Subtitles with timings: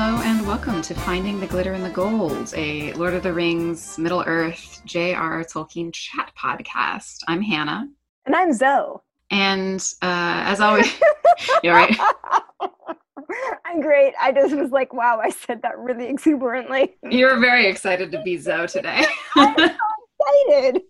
[0.00, 3.98] Hello and welcome to Finding the Glitter in the Gold, a Lord of the Rings,
[3.98, 5.42] Middle Earth, J.R.R.
[5.42, 7.24] Tolkien chat podcast.
[7.26, 7.88] I'm Hannah.
[8.24, 8.98] And I'm Zoe.
[9.32, 10.88] And uh, as always,
[11.64, 11.98] you're right.
[13.66, 14.14] I'm great.
[14.20, 16.94] I just was like, wow, I said that really exuberantly.
[17.02, 19.04] You're very excited to be Zoe today.
[19.34, 19.74] I'm so
[20.46, 20.82] excited.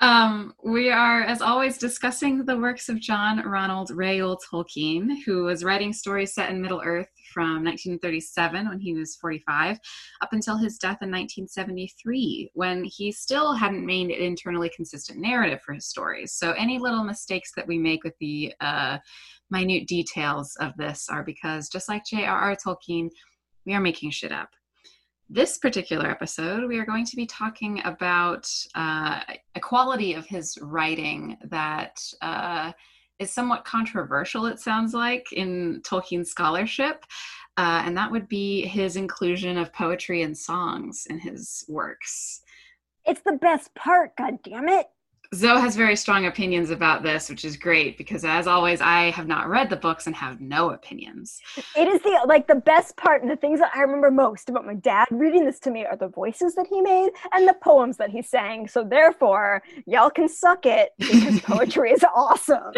[0.00, 5.64] Um, we are, as always, discussing the works of John Ronald Reuel Tolkien, who was
[5.64, 9.78] writing stories set in Middle Earth from 1937 when he was 45
[10.22, 15.60] up until his death in 1973 when he still hadn't made an internally consistent narrative
[15.62, 16.32] for his stories.
[16.32, 18.98] So any little mistakes that we make with the uh,
[19.50, 22.56] minute details of this are because just like J.R.R.
[22.56, 23.10] Tolkien,
[23.66, 24.50] we are making shit up
[25.34, 29.20] this particular episode, we are going to be talking about uh,
[29.56, 32.70] a quality of his writing that uh,
[33.18, 37.04] is somewhat controversial, it sounds like, in Tolkien scholarship.
[37.56, 42.40] Uh, and that would be his inclusion of poetry and songs in his works.
[43.04, 44.86] It's the best part, god damn it.
[45.34, 49.26] Zoe has very strong opinions about this, which is great because, as always, I have
[49.26, 51.40] not read the books and have no opinions.
[51.76, 54.64] It is the like the best part, and the things that I remember most about
[54.64, 57.96] my dad reading this to me are the voices that he made and the poems
[57.96, 58.68] that he sang.
[58.68, 62.72] So therefore, y'all can suck it because poetry is awesome.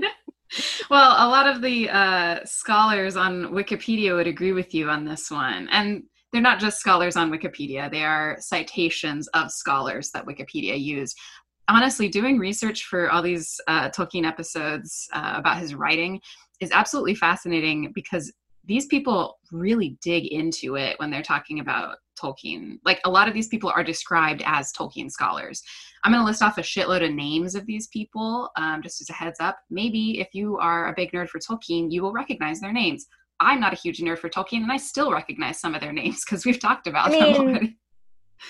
[0.90, 5.30] well, a lot of the uh, scholars on Wikipedia would agree with you on this
[5.30, 10.82] one, and they're not just scholars on Wikipedia, they are citations of scholars that Wikipedia
[10.82, 11.18] used
[11.68, 16.20] honestly, doing research for all these uh, Tolkien episodes uh, about his writing
[16.60, 18.32] is absolutely fascinating because
[18.64, 22.78] these people really dig into it when they're talking about Tolkien.
[22.84, 25.62] Like a lot of these people are described as Tolkien scholars.
[26.04, 29.10] I'm going to list off a shitload of names of these people um, just as
[29.10, 29.58] a heads up.
[29.70, 33.06] Maybe if you are a big nerd for Tolkien, you will recognize their names.
[33.40, 36.24] I'm not a huge nerd for Tolkien, and I still recognize some of their names
[36.24, 37.76] because we've talked about I them mean, already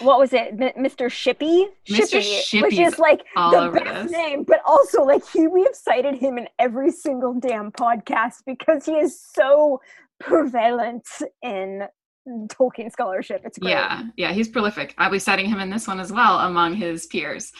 [0.00, 1.06] what was it, M- Mr.
[1.06, 1.66] Shippey?
[1.88, 2.20] Mr.
[2.20, 6.16] Shippey, which is like all the best name, but also like he we have cited
[6.16, 9.80] him in every single damn podcast because he is so
[10.20, 11.06] prevalent
[11.42, 11.82] in
[12.28, 13.42] Tolkien scholarship.
[13.44, 13.72] It's great.
[13.72, 14.94] Yeah, yeah, he's prolific.
[14.98, 17.52] I'll be citing him in this one as well among his peers.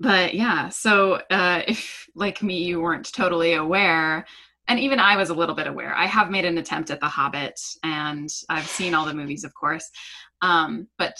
[0.00, 4.26] But yeah, so uh, if like me, you weren't totally aware,
[4.68, 7.08] and even I was a little bit aware, I have made an attempt at The
[7.08, 9.90] Hobbit, and I've seen all the movies, of course.
[10.42, 11.14] Um, but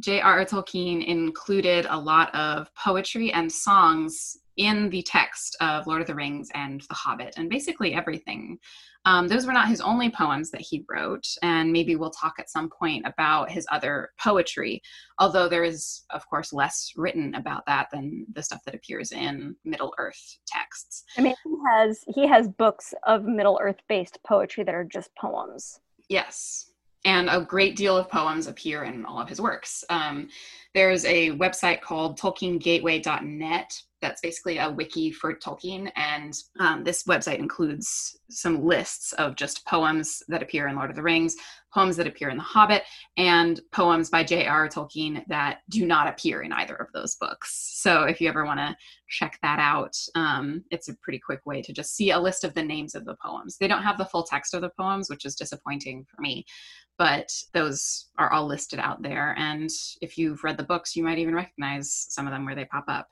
[0.00, 0.44] J.R.R.
[0.44, 6.14] Tolkien included a lot of poetry and songs in the text of Lord of the
[6.14, 8.58] Rings and The Hobbit, and basically everything.
[9.04, 12.50] Um, those were not his only poems that he wrote, and maybe we'll talk at
[12.50, 14.80] some point about his other poetry,
[15.18, 19.56] although there is, of course, less written about that than the stuff that appears in
[19.64, 21.04] Middle Earth texts.
[21.16, 25.10] I mean, he has he has books of Middle Earth based poetry that are just
[25.16, 25.80] poems.
[26.08, 26.71] Yes.
[27.04, 29.84] And a great deal of poems appear in all of his works.
[29.90, 30.28] Um,
[30.74, 35.90] there's a website called tolkiengateway.net that's basically a wiki for Tolkien.
[35.96, 40.96] And um, this website includes some lists of just poems that appear in Lord of
[40.96, 41.36] the Rings,
[41.72, 42.82] poems that appear in The Hobbit,
[43.16, 44.68] and poems by J.R.
[44.68, 47.70] Tolkien that do not appear in either of those books.
[47.80, 48.76] So if you ever want to
[49.08, 52.52] check that out, um, it's a pretty quick way to just see a list of
[52.54, 53.56] the names of the poems.
[53.56, 56.44] They don't have the full text of the poems, which is disappointing for me
[56.98, 59.34] but those are all listed out there.
[59.38, 59.70] And
[60.00, 62.84] if you've read the books, you might even recognize some of them where they pop
[62.86, 63.08] up.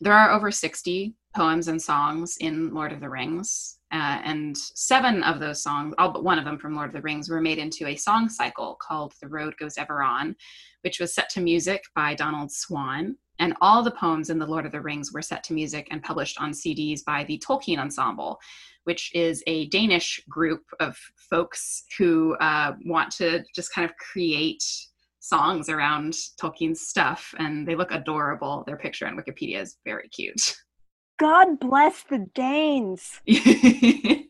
[0.00, 5.24] There are over 60 poems and songs in Lord of the Rings, uh, and seven
[5.24, 7.58] of those songs, all but one of them from Lord of the Rings, were made
[7.58, 10.36] into a song cycle called The Road Goes Ever On,
[10.82, 13.16] which was set to music by Donald Swann.
[13.40, 16.02] And all the poems in The Lord of the Rings were set to music and
[16.02, 18.38] published on CDs by the Tolkien Ensemble,
[18.84, 20.96] which is a Danish group of
[21.30, 24.64] folks who uh, want to just kind of create
[25.28, 28.64] songs around Tolkien's stuff, and they look adorable.
[28.66, 30.56] Their picture on Wikipedia is very cute.
[31.18, 33.20] God bless the Danes.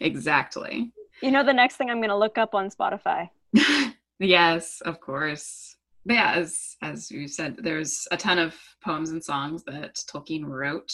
[0.00, 0.92] exactly.
[1.22, 3.28] You know the next thing I'm going to look up on Spotify.
[4.18, 5.76] yes, of course.
[6.06, 10.46] But yeah, as as you said, there's a ton of poems and songs that Tolkien
[10.46, 10.92] wrote,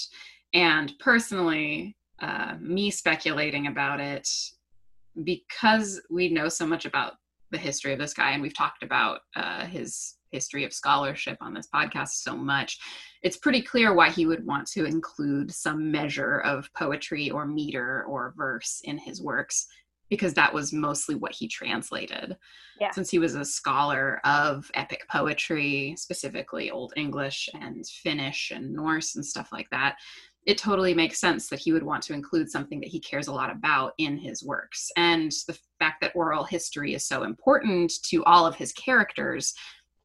[0.52, 4.28] and personally, uh, me speculating about it
[5.22, 7.14] because we know so much about
[7.50, 11.54] the history of this guy, and we've talked about uh, his history of scholarship on
[11.54, 12.78] this podcast so much,
[13.22, 18.04] it's pretty clear why he would want to include some measure of poetry or meter
[18.08, 19.66] or verse in his works
[20.08, 22.36] because that was mostly what he translated.
[22.80, 22.90] Yeah.
[22.92, 29.16] Since he was a scholar of epic poetry, specifically Old English and Finnish and Norse
[29.16, 29.96] and stuff like that,
[30.46, 33.32] it totally makes sense that he would want to include something that he cares a
[33.32, 34.90] lot about in his works.
[34.96, 39.52] And the fact that oral history is so important to all of his characters,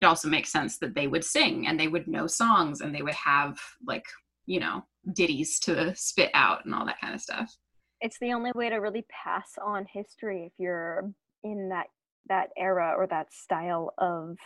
[0.02, 3.04] it also makes sense that they would sing and they would know songs and they
[3.04, 4.06] would have, like,
[4.48, 4.84] you know,
[5.14, 7.56] ditties to spit out and all that kind of stuff.
[8.02, 11.12] It's the only way to really pass on history if you're
[11.44, 11.86] in that
[12.30, 14.38] that era or that style of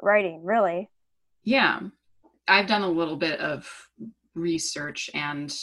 [0.00, 0.88] writing, really.
[1.42, 1.80] Yeah.
[2.46, 3.88] I've done a little bit of
[4.38, 5.54] research and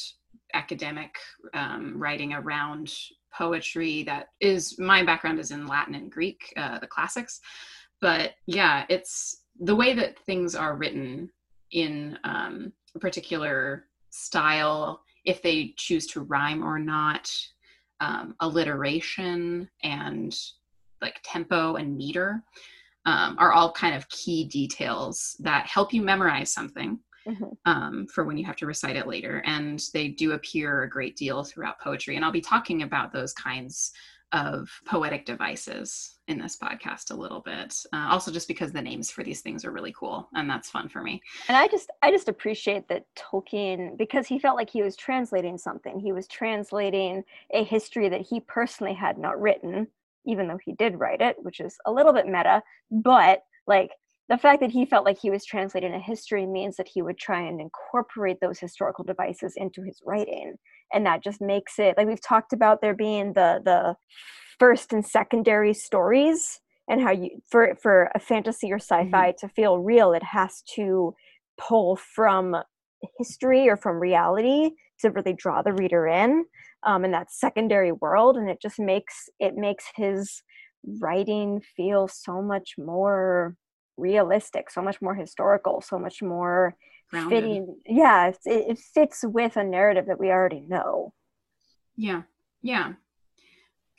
[0.53, 1.15] academic
[1.53, 2.93] um, writing around
[3.33, 7.41] poetry that is my background is in latin and greek uh, the classics.
[8.01, 11.29] But yeah it's the way that things are written
[11.71, 17.31] in um, a particular style if they choose to rhyme or not
[17.99, 20.37] um, alliteration and
[21.01, 22.43] like tempo and meter
[23.05, 27.45] um, are all kind of key details that help you memorize something mm-hmm.
[27.65, 29.41] um, for when you have to recite it later.
[29.45, 32.15] And they do appear a great deal throughout poetry.
[32.15, 33.91] And I'll be talking about those kinds
[34.31, 39.11] of poetic devices in this podcast a little bit uh, also just because the names
[39.11, 42.09] for these things are really cool and that's fun for me and i just i
[42.09, 47.23] just appreciate that tolkien because he felt like he was translating something he was translating
[47.53, 49.87] a history that he personally had not written
[50.25, 53.91] even though he did write it which is a little bit meta but like
[54.27, 57.17] the fact that he felt like he was translating a history means that he would
[57.17, 60.55] try and incorporate those historical devices into his writing
[60.93, 63.95] and that just makes it like we've talked about there being the the
[64.59, 69.05] first and secondary stories and how you for for a fantasy or mm-hmm.
[69.05, 69.47] sci-fi mm-hmm.
[69.47, 71.13] to feel real it has to
[71.57, 72.55] pull from
[73.17, 76.45] history or from reality to really draw the reader in
[76.83, 80.41] um, in that secondary world and it just makes it makes his
[81.01, 83.55] writing feel so much more
[83.97, 86.75] realistic, so much more historical, so much more
[87.09, 87.29] Grounded.
[87.29, 87.77] fitting.
[87.85, 91.13] Yeah, it, it fits with a narrative that we already know.
[91.95, 92.23] Yeah,
[92.61, 92.93] yeah.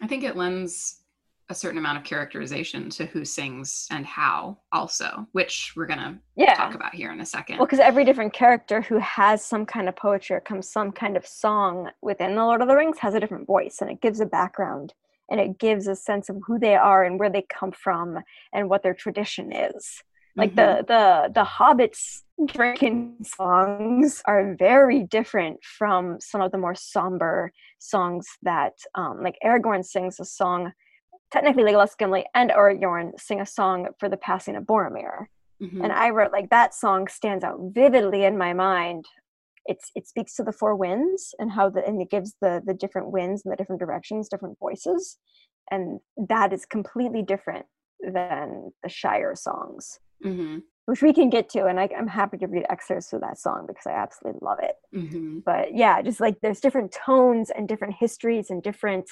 [0.02, 1.00] I think it lends
[1.48, 6.54] a certain amount of characterization to who sings and how also which we're gonna yeah.
[6.54, 9.88] talk about here in a second well because every different character who has some kind
[9.88, 13.14] of poetry or comes some kind of song within the lord of the rings has
[13.14, 14.92] a different voice and it gives a background
[15.30, 18.18] and it gives a sense of who they are and where they come from
[18.52, 20.02] and what their tradition is
[20.36, 20.84] like mm-hmm.
[20.84, 27.52] the the the hobbits drinking songs are very different from some of the more somber
[27.78, 30.72] songs that um, like aragorn sings a song
[31.32, 35.26] technically legolas gimli and aragorn sing a song for the passing of boromir
[35.62, 35.82] mm-hmm.
[35.82, 39.06] and i wrote like that song stands out vividly in my mind
[39.68, 42.74] it's it speaks to the four winds and how the and it gives the the
[42.74, 45.18] different winds and the different directions different voices
[45.70, 47.66] and that is completely different
[48.00, 50.58] than the shire songs mm-hmm.
[50.86, 53.64] which we can get to and I, am happy to read excerpts of that song
[53.66, 55.38] because i absolutely love it mm-hmm.
[55.44, 59.10] but yeah just like there's different tones and different histories and different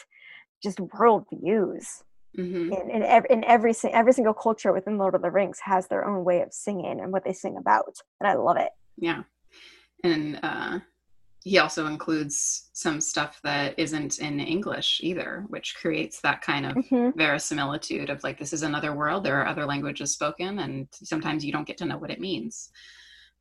[0.62, 2.02] just world views
[2.38, 2.72] mm-hmm.
[2.72, 6.04] in, in, every, in every every single culture within lord of the rings has their
[6.04, 9.22] own way of singing and what they sing about and i love it yeah
[10.04, 10.78] and uh,
[11.44, 16.72] he also includes some stuff that isn't in English either, which creates that kind of
[16.74, 17.18] mm-hmm.
[17.18, 19.24] verisimilitude of like this is another world.
[19.24, 22.70] There are other languages spoken, and sometimes you don't get to know what it means.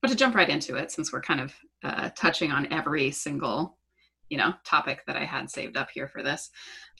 [0.01, 1.53] But to jump right into it, since we're kind of
[1.83, 3.77] uh, touching on every single,
[4.29, 6.49] you know, topic that I had saved up here for this,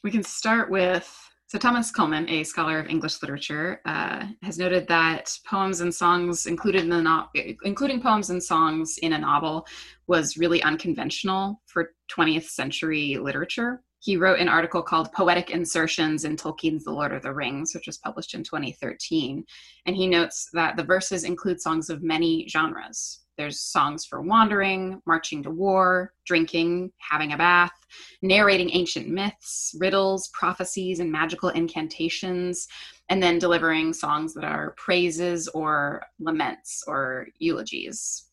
[0.04, 1.14] we can start with
[1.54, 6.48] so, Thomas Kullmann, a scholar of English literature, uh, has noted that poems and songs
[6.48, 7.28] included in the no-
[7.64, 9.68] including poems and songs in a novel
[10.08, 13.84] was really unconventional for 20th century literature.
[14.00, 17.86] He wrote an article called Poetic Insertions in Tolkien's The Lord of the Rings, which
[17.86, 19.46] was published in 2013.
[19.86, 25.02] And he notes that the verses include songs of many genres, there's songs for wandering,
[25.06, 27.74] marching to war, drinking, having a bath,
[28.22, 32.68] narrating ancient myths, riddles, prophecies, and magical incantations,
[33.10, 38.30] and then delivering songs that are praises or laments or eulogies.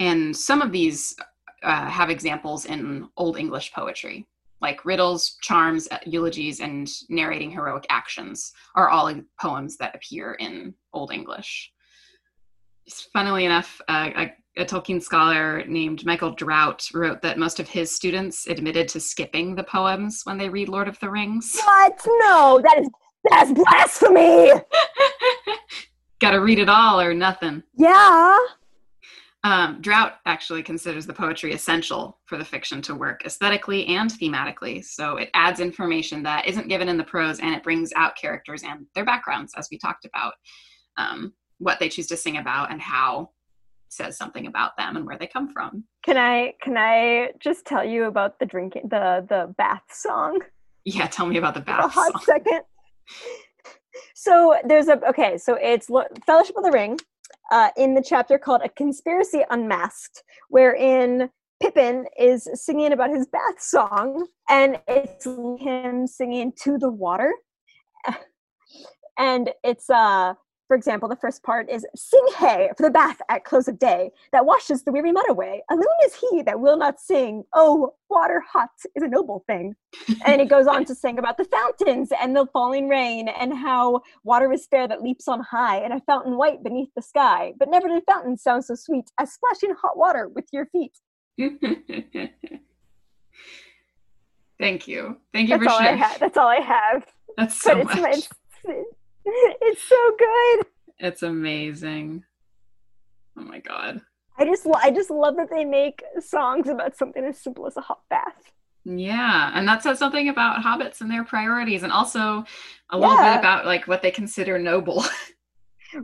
[0.00, 1.14] And some of these
[1.62, 4.26] uh, have examples in Old English poetry,
[4.60, 10.74] like riddles, charms, uh, eulogies, and narrating heroic actions are all poems that appear in
[10.92, 11.72] Old English
[13.12, 14.10] funnily enough, uh,
[14.56, 19.54] a, Tolkien scholar named Michael Drout wrote that most of his students admitted to skipping
[19.54, 21.58] the poems when they read Lord of the Rings.
[21.64, 22.00] What?
[22.06, 22.88] No, that is
[23.30, 24.52] that's blasphemy.
[26.20, 27.62] Got to read it all or nothing.
[27.76, 28.36] Yeah.
[29.44, 34.82] Um, Drout actually considers the poetry essential for the fiction to work aesthetically and thematically.
[34.82, 38.62] So it adds information that isn't given in the prose and it brings out characters
[38.62, 40.34] and their backgrounds, as we talked about.
[40.96, 43.30] Um, what they choose to sing about and how
[43.96, 45.84] says something about them and where they come from.
[46.04, 50.40] Can I can I just tell you about the drinking the the bath song?
[50.84, 51.84] Yeah, tell me about the bath.
[51.84, 52.22] a hot song.
[52.24, 52.62] second.
[54.14, 55.38] So there's a okay.
[55.38, 56.98] So it's Lo- Fellowship of the Ring,
[57.52, 61.30] uh, in the chapter called "A Conspiracy Unmasked," wherein
[61.62, 67.32] Pippin is singing about his bath song, and it's him singing to the water,
[69.18, 70.34] and it's uh.
[70.74, 74.10] For example, the first part is Sing hey for the bath at close of day
[74.32, 75.62] that washes the weary mud away.
[75.70, 77.44] Alone is he that will not sing.
[77.54, 79.76] Oh, water hot is a noble thing
[80.26, 84.00] and it goes on to sing about the fountains and the falling rain and how
[84.24, 87.70] water is fair that leaps on high and a fountain white beneath the sky but
[87.70, 90.98] never did fountain sound so sweet as splashing hot water with your feet
[94.58, 95.18] Thank you.
[95.32, 95.98] Thank you that's for all i sharing.
[95.98, 98.18] have that's all i have That's so but much.
[98.18, 98.28] it's
[98.64, 99.03] it's
[99.88, 100.66] so good
[100.98, 102.24] It's amazing.
[103.38, 104.00] Oh my god.
[104.38, 107.80] i just i just love that they make songs about something as simple as a
[107.80, 108.52] hot bath
[108.84, 112.44] Yeah, and that says something about hobbits and their priorities, and also
[112.90, 113.32] a little Yeah.
[113.34, 115.04] bit about like what they consider noble.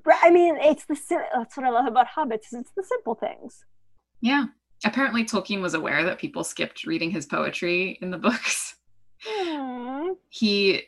[0.05, 0.97] Right, i mean it's the
[1.35, 3.65] that's what i love about hobbits it's the simple things
[4.21, 4.45] yeah.
[4.85, 8.77] Apparently, Tolkien was aware that people skipped reading his poetry in the books.
[9.23, 10.09] Hmm.
[10.29, 10.83] He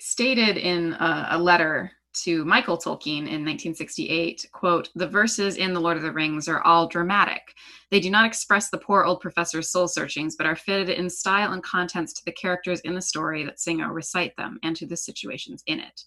[0.00, 5.80] stated in a, a letter to Michael Tolkien in 1968, quote, "The verses in The
[5.80, 7.54] Lord of the Rings are all dramatic.
[7.90, 11.52] They do not express the poor old professor's soul searchings, but are fitted in style
[11.52, 14.86] and contents to the characters in the story that sing or recite them and to
[14.86, 16.02] the situations in it."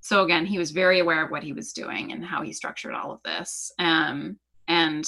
[0.00, 2.94] So again, he was very aware of what he was doing and how he structured
[2.94, 3.72] all of this.
[3.78, 4.38] Um,
[4.68, 5.04] and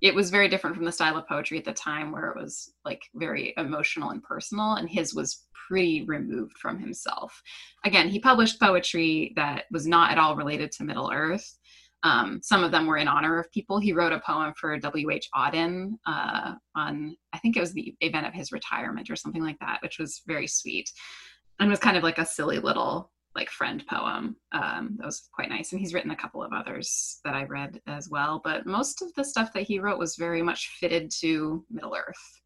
[0.00, 2.74] it was very different from the style of poetry at the time where it was
[2.84, 7.40] like very emotional and personal and his was pretty removed from himself.
[7.84, 11.58] Again he published poetry that was not at all related to middle earth.
[12.02, 13.78] Um, some of them were in honor of people.
[13.78, 18.26] He wrote a poem for w.h auden uh, on i think it was the event
[18.26, 20.90] of his retirement or something like that which was very sweet
[21.60, 24.36] and was kind of like a silly little like friend poem.
[24.52, 25.72] Um, that was quite nice.
[25.72, 29.12] And he's written a couple of others that i read as well but most of
[29.14, 32.40] the stuff that he wrote was very much fitted to middle earth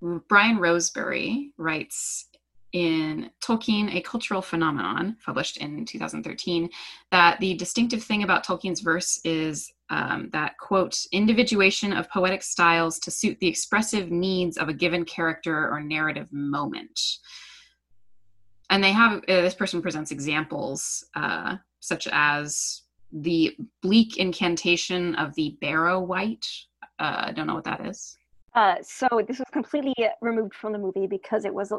[0.00, 2.28] brian rosebury writes
[2.72, 6.68] in Tolkien, A Cultural Phenomenon, published in 2013,
[7.10, 12.98] that the distinctive thing about Tolkien's verse is um, that, quote, individuation of poetic styles
[13.00, 17.00] to suit the expressive needs of a given character or narrative moment.
[18.68, 25.34] And they have uh, this person presents examples uh, such as the bleak incantation of
[25.36, 26.44] the barrow wight.
[27.00, 28.18] Uh, i don't know what that is
[28.58, 31.72] Uh, so this was completely removed from the movie because it was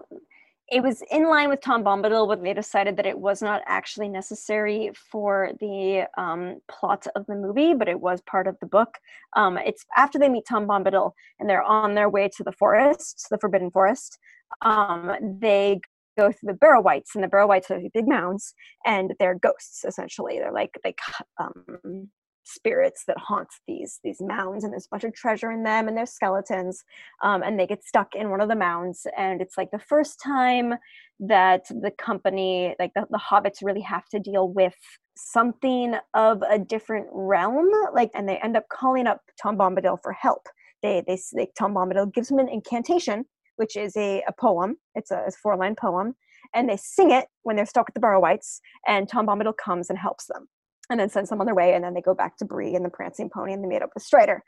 [0.71, 4.07] it was in line with Tom Bombadil, but they decided that it was not actually
[4.07, 8.97] necessary for the um, plot of the movie, but it was part of the book.
[9.35, 13.27] Um, it's after they meet Tom Bombadil and they're on their way to the forest,
[13.29, 14.17] the Forbidden Forest.
[14.61, 15.81] Um, they
[16.17, 18.53] go through the Barrow Wights, and the Barrow Wights are big mounds,
[18.85, 20.39] and they're ghosts essentially.
[20.39, 20.99] They're like like
[21.41, 22.09] um,
[22.43, 25.95] spirits that haunt these these mounds and there's a bunch of treasure in them and
[25.95, 26.83] there's skeletons
[27.23, 30.19] um, and they get stuck in one of the mounds and it's like the first
[30.23, 30.73] time
[31.19, 34.75] that the company like the, the hobbits really have to deal with
[35.15, 40.13] something of a different realm like and they end up calling up tom bombadil for
[40.13, 40.47] help.
[40.81, 43.25] They they, they tom bombadil gives them an incantation
[43.57, 44.77] which is a, a poem.
[44.95, 46.15] It's a, a four line poem
[46.53, 49.89] and they sing it when they're stuck with the Barrow Wights and tom bombadil comes
[49.89, 50.47] and helps them
[50.89, 52.83] and then sends them on their way and then they go back to Bree and
[52.83, 54.43] the prancing pony and they meet up with Strider.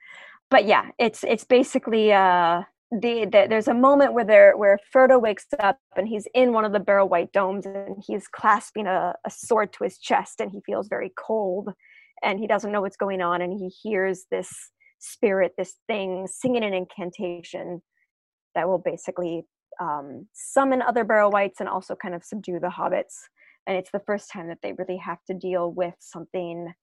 [0.49, 5.21] But yeah, it's it's basically uh the, the there's a moment where there where Frodo
[5.21, 9.13] wakes up and he's in one of the Barrow Wight domes and he's clasping a,
[9.25, 11.69] a sword to his chest and he feels very cold
[12.21, 14.49] and he doesn't know what's going on and he hears this
[14.99, 17.81] spirit, this thing singing an incantation
[18.55, 19.43] that will basically
[19.79, 23.15] um, summon other Barrow Wights and also kind of subdue the hobbits
[23.67, 26.73] and it's the first time that they really have to deal with something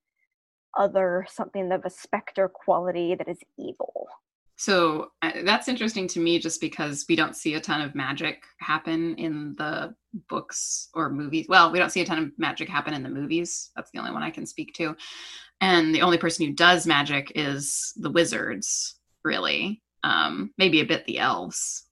[0.76, 4.06] other something of a specter quality that is evil.
[4.56, 8.42] So uh, that's interesting to me just because we don't see a ton of magic
[8.58, 9.94] happen in the
[10.28, 11.46] books or movies.
[11.48, 13.70] Well we don't see a ton of magic happen in the movies.
[13.76, 14.94] That's the only one i can speak to.
[15.60, 19.82] And the only person who does magic is the wizards really.
[20.04, 21.88] Um, maybe a bit the elves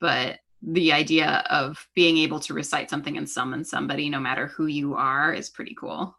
[0.00, 4.66] but the idea of being able to recite something and summon somebody no matter who
[4.66, 6.16] you are is pretty cool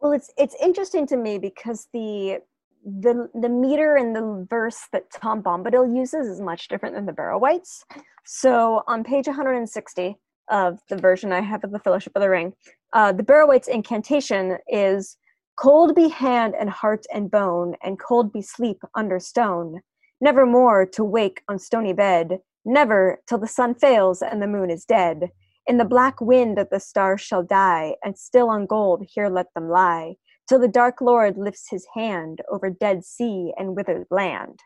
[0.00, 2.38] well it's it's interesting to me because the
[2.84, 7.12] the the meter and the verse that tom bombadil uses is much different than the
[7.12, 7.84] barrow wights
[8.24, 10.16] so on page 160
[10.50, 12.52] of the version i have of the fellowship of the ring
[12.92, 15.16] uh, the barrow wights incantation is
[15.60, 19.82] Cold be hand and heart and bone, and cold be sleep under stone.
[20.18, 24.70] Never more to wake on stony bed, never till the sun fails and the moon
[24.70, 25.30] is dead.
[25.66, 29.46] In the black wind that the stars shall die, and still on gold here let
[29.54, 30.14] them lie,
[30.48, 34.58] till the dark Lord lifts his hand over dead sea and withered land.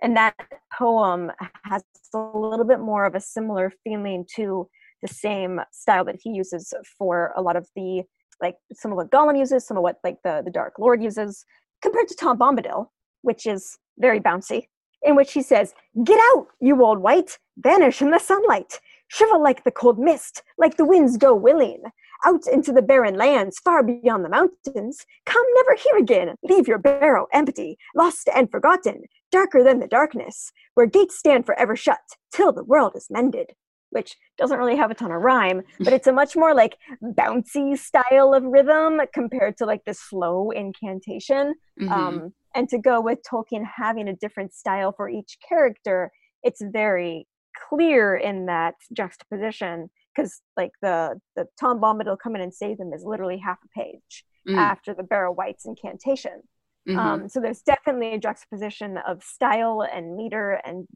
[0.00, 0.34] And that
[0.72, 1.32] poem
[1.64, 1.82] has
[2.14, 4.68] a little bit more of a similar feeling to
[5.02, 8.04] the same style that he uses for a lot of the
[8.40, 11.44] like some of what Gollum uses, some of what like the the Dark Lord uses,
[11.82, 12.86] compared to Tom Bombadil,
[13.22, 14.68] which is very bouncy,
[15.02, 15.74] in which he says,
[16.04, 20.76] "Get out, you old wight, vanish in the sunlight, shrivel like the cold mist, like
[20.76, 21.82] the winds go willing."
[22.26, 25.06] Out into the barren lands, far beyond the mountains.
[25.24, 26.34] Come never here again.
[26.42, 31.76] Leave your barrow empty, lost and forgotten, darker than the darkness, where gates stand forever
[31.76, 33.54] shut, till the world is mended
[33.90, 37.78] which doesn't really have a ton of rhyme, but it's a much more like bouncy
[37.78, 41.54] style of rhythm compared to like the slow incantation.
[41.80, 41.92] Mm-hmm.
[41.92, 46.10] Um, and to go with Tolkien having a different style for each character,
[46.42, 47.26] it's very
[47.68, 52.92] clear in that juxtaposition because like the the Tom Bombadil come in and save them
[52.92, 54.56] is literally half a page mm.
[54.56, 56.42] after the Barrow Wight's incantation.
[56.88, 56.98] Mm-hmm.
[56.98, 60.86] Um, so there's definitely a juxtaposition of style and meter and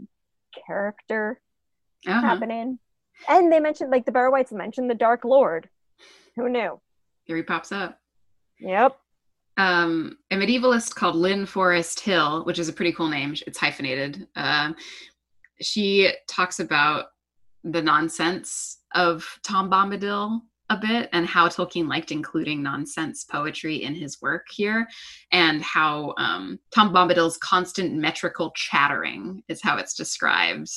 [0.66, 1.40] character
[2.06, 2.20] uh-huh.
[2.20, 2.78] happening.
[3.28, 5.68] And they mentioned like the Barrow Wights mentioned the Dark Lord.
[6.36, 6.80] Who knew?
[7.24, 7.98] Here he pops up.
[8.60, 8.96] Yep.
[9.56, 13.34] Um, a medievalist called Lynn Forest-Hill, which is a pretty cool name.
[13.46, 14.26] It's hyphenated.
[14.34, 14.72] Uh,
[15.60, 17.06] she talks about
[17.62, 20.40] the nonsense of Tom Bombadil
[20.72, 24.86] a bit and how Tolkien liked including nonsense poetry in his work here,
[25.30, 30.70] and how um, Tom Bombadil's constant metrical chattering is how it's described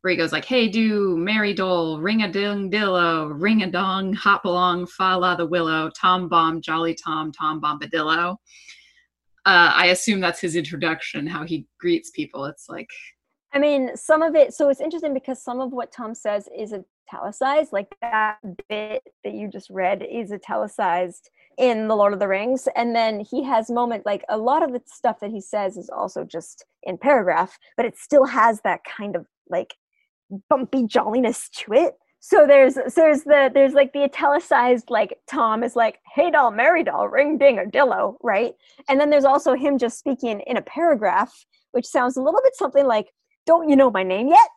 [0.00, 4.12] where he goes like, "Hey, do Merry Dole, ring a ding dillo, ring a dong,
[4.12, 8.36] hop along, fa la the willow, Tom bomb, jolly Tom, Tom bombadillo."
[9.46, 12.44] Uh, I assume that's his introduction, how he greets people.
[12.44, 12.90] It's like,
[13.52, 14.52] I mean, some of it.
[14.52, 16.74] So it's interesting because some of what Tom says is
[17.08, 22.28] italicized, like that bit that you just read is italicized in the Lord of the
[22.28, 22.68] Rings.
[22.76, 25.90] And then he has moment like a lot of the stuff that he says is
[25.90, 29.74] also just in paragraph, but it still has that kind of like
[30.48, 31.94] bumpy jolliness to it.
[32.20, 36.50] So there's so there's the there's like the italicized like Tom is like hey doll
[36.50, 38.54] Mary doll ring ding a dillo right,
[38.88, 41.32] and then there's also him just speaking in a paragraph
[41.72, 43.06] which sounds a little bit something like
[43.46, 44.48] don't you know my name yet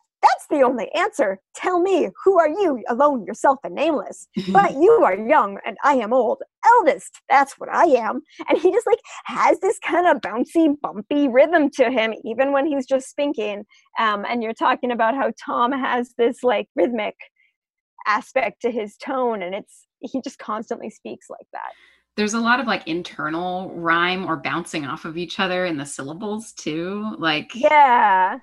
[0.52, 1.40] the only answer.
[1.56, 4.28] Tell me, who are you, alone, yourself, and nameless?
[4.52, 6.42] but you are young, and I am old.
[6.64, 8.20] Eldest, that's what I am.
[8.48, 12.66] And he just like has this kind of bouncy, bumpy rhythm to him, even when
[12.66, 13.64] he's just speaking.
[13.98, 17.16] Um, and you're talking about how Tom has this like rhythmic
[18.06, 21.72] aspect to his tone, and it's he just constantly speaks like that
[22.16, 25.86] there's a lot of like internal rhyme or bouncing off of each other in the
[25.86, 28.38] syllables too like yeah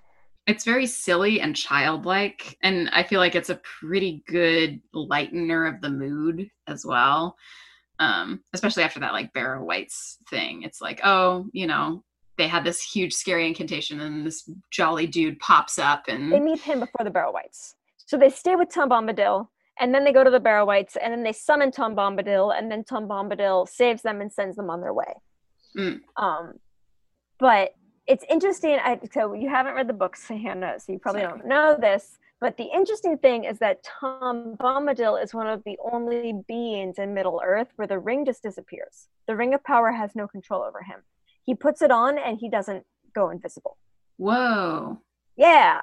[0.50, 5.80] it's very silly and childlike and i feel like it's a pretty good lightener of
[5.82, 7.36] the mood as well
[8.00, 10.64] um, especially after that like barrow wights thing.
[10.64, 12.04] It's like oh you know
[12.38, 16.62] they had this huge scary incantation and this jolly dude pops up and they meet
[16.62, 17.76] him before the barrow wights.
[18.06, 19.48] So they stay with tom bombadil
[19.80, 22.72] and then they go to the barrow wights and then they summon tom bombadil and
[22.72, 25.14] then tom bombadil saves them and sends them on their way.
[25.78, 26.00] Mm.
[26.18, 26.54] um,
[27.38, 27.74] but
[28.10, 28.80] it's interesting.
[28.84, 32.18] I, so you haven't read the books, Hannah, so you probably don't know this.
[32.42, 37.14] But the interesting thing is that Tom Bombadil is one of the only beings in
[37.14, 39.10] Middle Earth where the ring just disappears.
[39.28, 41.02] The ring of power has no control over him.
[41.44, 43.78] He puts it on and he doesn't go invisible.
[44.18, 45.02] Whoa.
[45.36, 45.82] Yeah.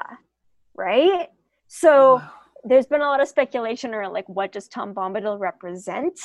[0.74, 1.28] Right?
[1.68, 2.28] So Whoa.
[2.64, 6.18] there's been a lot of speculation around like what does Tom Bombadil represent?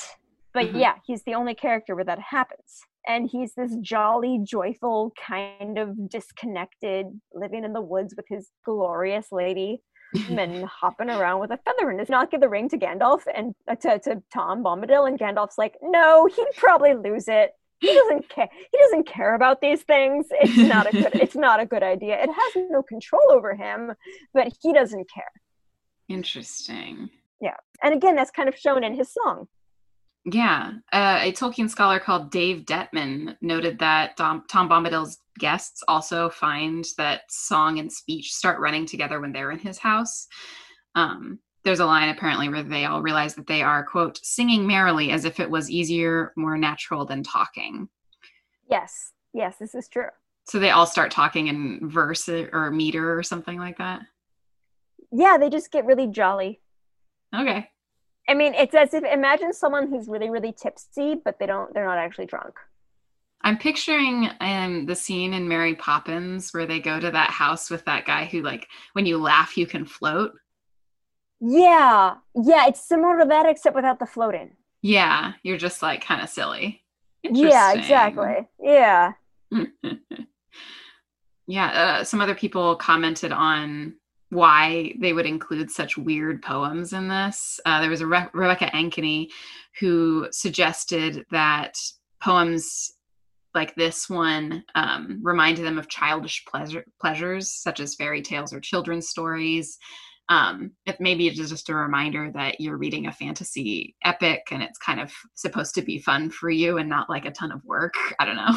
[0.54, 0.78] But mm-hmm.
[0.78, 6.08] yeah, he's the only character where that happens and he's this jolly, joyful, kind of
[6.08, 9.82] disconnected, living in the woods with his glorious lady
[10.30, 13.54] and hopping around with a feather and does not give the ring to Gandalf and
[13.68, 17.52] uh, to, to Tom Bombadil and Gandalf's like, no, he'd probably lose it.
[17.80, 18.48] He doesn't care.
[18.70, 20.26] He doesn't care about these things.
[20.30, 21.14] It's not a good.
[21.14, 22.22] it's not a good idea.
[22.22, 23.92] It has no control over him,
[24.34, 25.32] but he doesn't care.
[26.08, 27.10] Interesting.
[27.40, 29.48] Yeah, and again, that's kind of shown in his song.
[30.24, 36.30] Yeah, uh, a Tolkien scholar called Dave Detman noted that Tom, Tom Bombadil's guests also
[36.30, 40.28] find that song and speech start running together when they're in his house.
[40.94, 45.10] Um, there's a line apparently where they all realize that they are, quote, singing merrily
[45.10, 47.88] as if it was easier, more natural than talking.
[48.70, 50.08] Yes, yes, this is true.
[50.44, 54.02] So they all start talking in verse or meter or something like that?
[55.10, 56.60] Yeah, they just get really jolly.
[57.34, 57.68] Okay.
[58.28, 61.84] I mean, it's as if imagine someone who's really, really tipsy, but they don't, they're
[61.84, 62.54] not actually drunk.
[63.44, 67.84] I'm picturing um, the scene in Mary Poppins where they go to that house with
[67.86, 70.32] that guy who, like, when you laugh, you can float.
[71.40, 74.52] Yeah, yeah, it's similar to that except without the floating.
[74.80, 76.84] Yeah, you're just like kind of silly.
[77.24, 78.48] Yeah, exactly.
[78.60, 79.12] Yeah.
[81.46, 83.94] yeah, uh, some other people commented on
[84.32, 87.60] why they would include such weird poems in this.
[87.66, 89.28] Uh, there was a Re- Rebecca Ankeny
[89.78, 91.76] who suggested that
[92.22, 92.92] poems
[93.54, 98.60] like this one um, reminded them of childish pleasure, pleasures such as fairy tales or
[98.60, 99.76] children's stories.
[100.30, 104.78] Um, it maybe it's just a reminder that you're reading a fantasy epic and it's
[104.78, 107.92] kind of supposed to be fun for you and not like a ton of work.
[108.18, 108.56] I don't know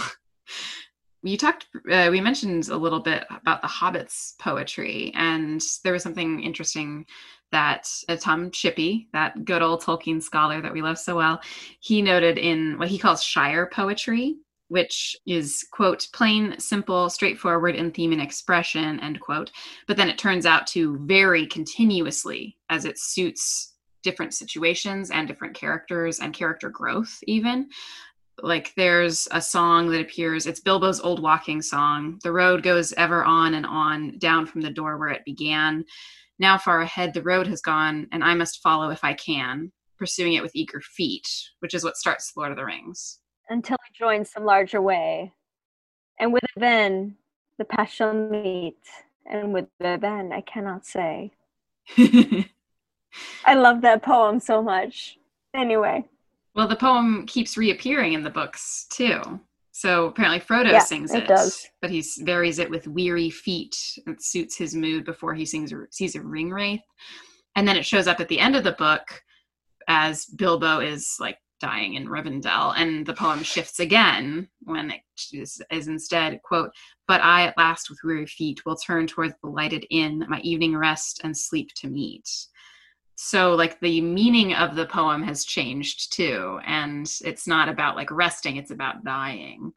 [1.26, 6.04] you talked uh, we mentioned a little bit about the hobbits poetry and there was
[6.04, 7.06] something interesting
[7.52, 11.42] that uh, tom shippey that good old tolkien scholar that we love so well
[11.80, 14.36] he noted in what he calls shire poetry
[14.68, 19.52] which is quote plain simple straightforward in theme and expression end quote.
[19.88, 25.56] But then it turns out to vary continuously as it suits different situations and different
[25.56, 27.68] characters and character growth even
[28.42, 33.24] like there's a song that appears it's bilbo's old walking song the road goes ever
[33.24, 35.84] on and on down from the door where it began
[36.40, 40.34] now far ahead the road has gone and i must follow if i can pursuing
[40.34, 41.28] it with eager feet
[41.60, 43.20] which is what starts lord of the rings
[43.50, 45.34] until I join some larger way.
[46.20, 47.16] And with it then
[47.58, 48.78] the path shall meet,
[49.26, 51.32] and with it then I cannot say.
[51.98, 55.18] I love that poem so much.
[55.54, 56.06] Anyway.
[56.56, 59.40] Well, the poem keeps reappearing in the books too.
[59.72, 63.78] So apparently Frodo yeah, sings it, it but he varies it with weary feet.
[64.08, 66.80] It suits his mood before he sings sees a ring wraith.
[67.58, 69.02] And then it shows up at the end of the book
[69.90, 75.02] as Bilbo is like dying in Rivendell, and the poem shifts again when it
[75.34, 76.72] is, is, instead, quote,
[77.08, 80.76] But I at last with weary feet will turn towards the lighted inn, my evening
[80.76, 82.30] rest and sleep to meet.
[83.16, 88.12] So, like, the meaning of the poem has changed too, and it's not about like
[88.12, 89.72] resting, it's about dying.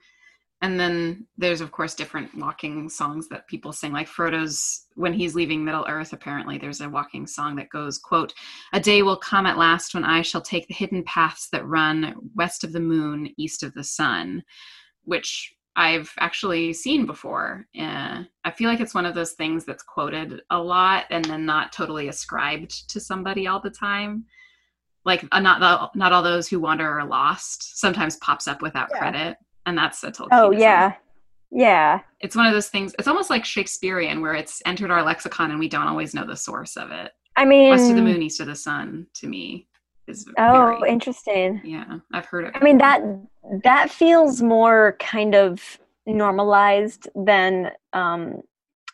[0.61, 5.37] And then there's of course different walking songs that people sing like frodo's when he's
[5.37, 8.35] leaving middle earth apparently there's a walking song that goes quote
[8.73, 12.13] a day will come at last when i shall take the hidden paths that run
[12.35, 14.43] west of the moon east of the sun
[15.05, 19.83] which i've actually seen before uh, i feel like it's one of those things that's
[19.83, 24.25] quoted a lot and then not totally ascribed to somebody all the time
[25.05, 28.89] like uh, not the, not all those who wander are lost sometimes pops up without
[28.93, 28.99] yeah.
[28.99, 29.39] credit
[29.69, 30.29] and that's a Tolkien.
[30.33, 30.95] Oh yeah,
[31.51, 32.01] yeah.
[32.21, 32.95] It's one of those things.
[32.99, 36.37] It's almost like Shakespearean, where it's entered our lexicon and we don't always know the
[36.37, 37.13] source of it.
[37.37, 39.69] I mean, west of the moon, east of the sun, to me
[40.09, 41.61] is oh very, interesting.
[41.65, 42.53] Yeah, I've heard it.
[42.55, 43.03] I mean that
[43.65, 48.43] that feels more kind of normalized than um,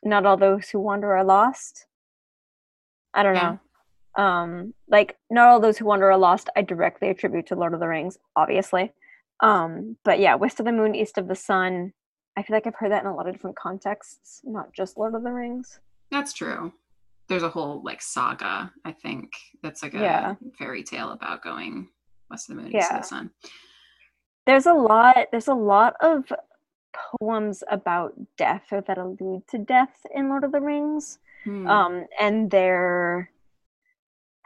[0.02, 1.86] not all those who wander are lost.
[3.14, 3.56] I don't yeah.
[4.16, 4.22] know.
[4.22, 6.48] Um, like not all those who wander are lost.
[6.56, 8.92] I directly attribute to Lord of the Rings, obviously.
[9.40, 11.92] Um, but yeah, west of the moon, east of the sun.
[12.36, 15.14] I feel like I've heard that in a lot of different contexts, not just Lord
[15.14, 15.78] of the Rings.
[16.10, 16.72] That's true.
[17.28, 19.32] There's a whole like saga, I think,
[19.62, 20.34] that's like a yeah.
[20.58, 21.88] fairy tale about going
[22.30, 22.80] west of the moon, yeah.
[22.80, 23.30] east of the sun.
[24.46, 26.30] There's a lot there's a lot of
[27.20, 31.18] poems about death or that allude to death in Lord of the Rings.
[31.44, 31.66] Hmm.
[31.66, 33.30] Um, and they're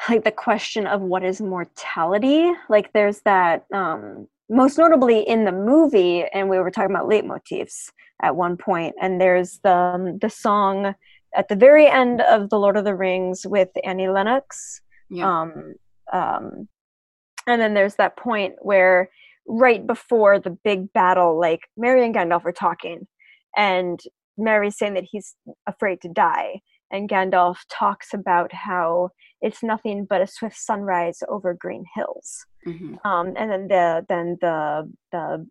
[0.09, 2.51] like the question of what is mortality.
[2.69, 7.91] Like there's that um most notably in the movie, and we were talking about leitmotifs
[8.23, 10.95] at one point, and there's the um, the song
[11.35, 14.81] at the very end of the Lord of the Rings with Annie Lennox.
[15.11, 15.41] Yeah.
[15.41, 15.75] Um,
[16.13, 16.69] um,
[17.47, 19.11] and then there's that point where
[19.47, 23.07] right before the big battle, like Merry and Gandalf are talking,
[23.57, 23.99] and
[24.37, 25.35] Merry's saying that he's
[25.67, 26.61] afraid to die,
[26.91, 29.11] and Gandalf talks about how
[29.41, 32.45] it's nothing but a swift sunrise over green hills.
[32.67, 32.97] Mm-hmm.
[33.09, 35.47] Um, and then the then the the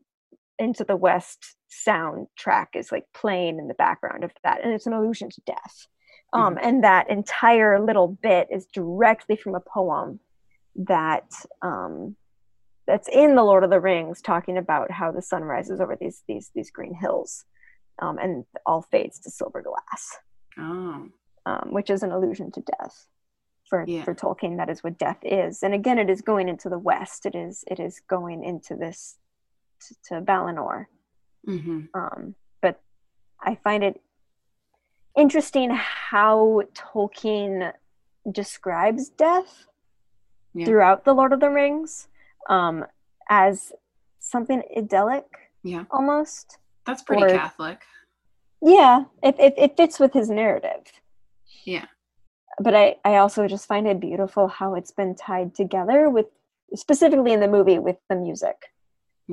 [0.59, 4.93] into the west soundtrack is like playing in the background of that, and it's an
[4.93, 5.87] allusion to death.
[6.33, 6.65] Um, mm-hmm.
[6.65, 10.19] And that entire little bit is directly from a poem
[10.75, 12.15] that um,
[12.85, 16.23] that's in the Lord of the Rings, talking about how the sun rises over these
[16.27, 17.45] these these green hills,
[17.99, 20.17] um, and all fades to silver glass.
[20.57, 21.09] Oh.
[21.45, 23.07] Um, which is an allusion to death
[23.69, 24.03] for yeah.
[24.03, 24.57] for Tolkien.
[24.57, 27.25] That is what death is, and again, it is going into the West.
[27.25, 29.17] It is it is going into this
[30.07, 30.85] to, Valinor.
[31.47, 31.81] Mm-hmm.
[31.93, 32.81] Um, but
[33.41, 34.01] I find it
[35.17, 37.73] interesting how Tolkien
[38.31, 39.65] describes death
[40.53, 40.65] yeah.
[40.65, 42.07] throughout the Lord of the Rings
[42.49, 42.85] um,
[43.29, 43.71] as
[44.19, 45.25] something idyllic.
[45.63, 45.85] Yeah.
[45.91, 46.57] Almost.
[46.85, 47.81] That's pretty Or- Catholic.
[48.61, 50.91] Yeah, it, it, it fits with his narrative.
[51.63, 51.85] Yeah.
[52.59, 56.25] But I, I also just find it beautiful how it's been tied together with,
[56.73, 58.55] specifically in the movie, with the music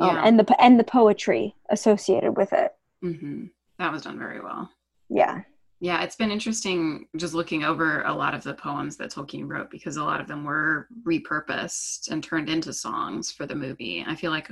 [0.00, 0.22] um, Yeah.
[0.24, 2.72] and the and the poetry associated with it.
[3.02, 3.46] hmm
[3.78, 4.70] That was done very well.
[5.08, 5.42] Yeah.
[5.80, 9.70] Yeah, it's been interesting just looking over a lot of the poems that Tolkien wrote
[9.70, 14.02] because a lot of them were repurposed and turned into songs for the movie.
[14.06, 14.50] I feel like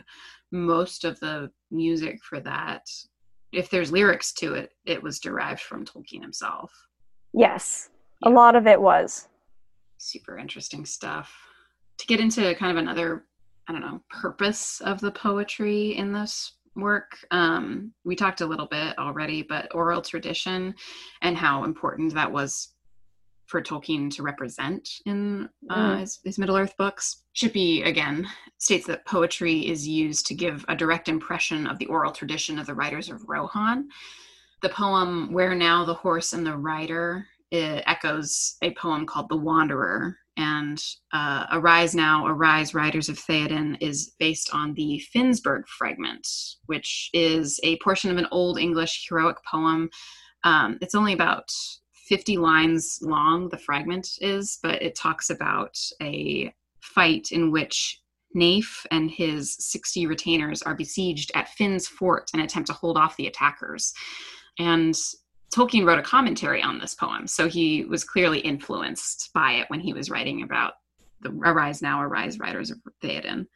[0.51, 2.83] most of the music for that,
[3.53, 6.71] if there's lyrics to it, it was derived from Tolkien himself.
[7.33, 7.89] Yes.
[8.25, 9.29] A lot of it was.
[9.97, 11.33] Super interesting stuff.
[11.99, 13.25] To get into kind of another,
[13.73, 18.67] I don't know, purpose of the poetry in this work, um, we talked a little
[18.67, 20.75] bit already, but oral tradition
[21.23, 22.75] and how important that was
[23.47, 26.01] for Tolkien to represent in uh, Mm.
[26.01, 27.25] his, his Middle Earth books.
[27.35, 32.13] Shippey, again, states that poetry is used to give a direct impression of the oral
[32.13, 33.89] tradition of the writers of Rohan.
[34.61, 39.37] The poem Where Now the Horse and the Rider it echoes a poem called The
[39.37, 40.17] Wanderer.
[40.37, 46.27] And uh, Arise Now, Arise, Riders of Theoden is based on the Finnsburg fragment,
[46.67, 49.91] which is a portion of an Old English heroic poem.
[50.45, 51.51] Um, it's only about
[52.09, 58.01] 50 lines long, the fragment is, but it talks about a fight in which
[58.35, 63.17] Naif and his 60 retainers are besieged at Finn's fort and attempt to hold off
[63.17, 63.93] the attackers.
[64.59, 64.95] And
[65.55, 69.81] Tolkien wrote a commentary on this poem, so he was clearly influenced by it when
[69.81, 70.75] he was writing about
[71.21, 73.47] the Arise Now, Arise, Riders of Theoden.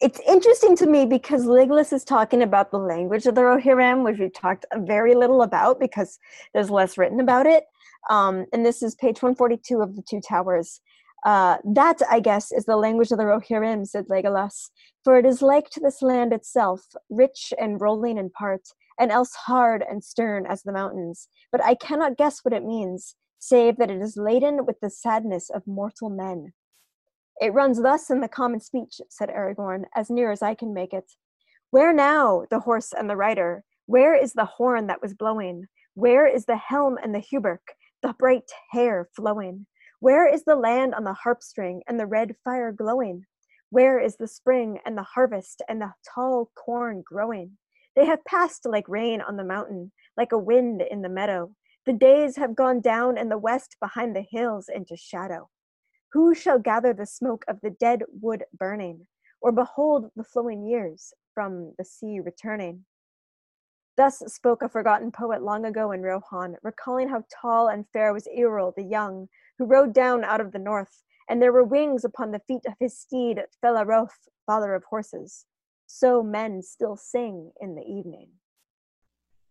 [0.00, 4.18] It's interesting to me because Legolas is talking about the language of the Rohirrim, which
[4.18, 6.18] we've talked very little about because
[6.54, 7.64] there's less written about it.
[8.10, 10.80] Um, and this is page 142 of the Two Towers.
[11.24, 14.70] Uh, that, I guess, is the language of the Rohirrim, said Legolas,
[15.04, 18.62] for it is like to this land itself, rich and rolling in part,
[18.98, 21.28] and else hard and stern as the mountains.
[21.50, 25.50] But I cannot guess what it means, save that it is laden with the sadness
[25.50, 26.52] of mortal men.
[27.40, 30.92] It runs thus in the common speech, said Aragorn, as near as I can make
[30.92, 31.12] it.
[31.70, 33.64] Where now the horse and the rider?
[33.86, 35.66] Where is the horn that was blowing?
[35.94, 39.66] Where is the helm and the hauberk, the bright hair flowing?
[40.00, 43.24] Where is the land on the harp string and the red fire glowing?
[43.70, 47.56] Where is the spring and the harvest and the tall corn growing?
[47.94, 51.54] They have passed like rain on the mountain, like a wind in the meadow.
[51.84, 55.50] The days have gone down in the west behind the hills into shadow.
[56.12, 59.06] Who shall gather the smoke of the dead wood burning,
[59.40, 62.84] or behold the flowing years from the sea returning?
[63.96, 68.26] Thus spoke a forgotten poet long ago in Rohan, recalling how tall and fair was
[68.26, 69.28] Eorl the young,
[69.58, 72.74] who rode down out of the north, and there were wings upon the feet of
[72.80, 75.46] his steed, Felaroth, father of horses.
[75.94, 78.28] So men still sing in the evening.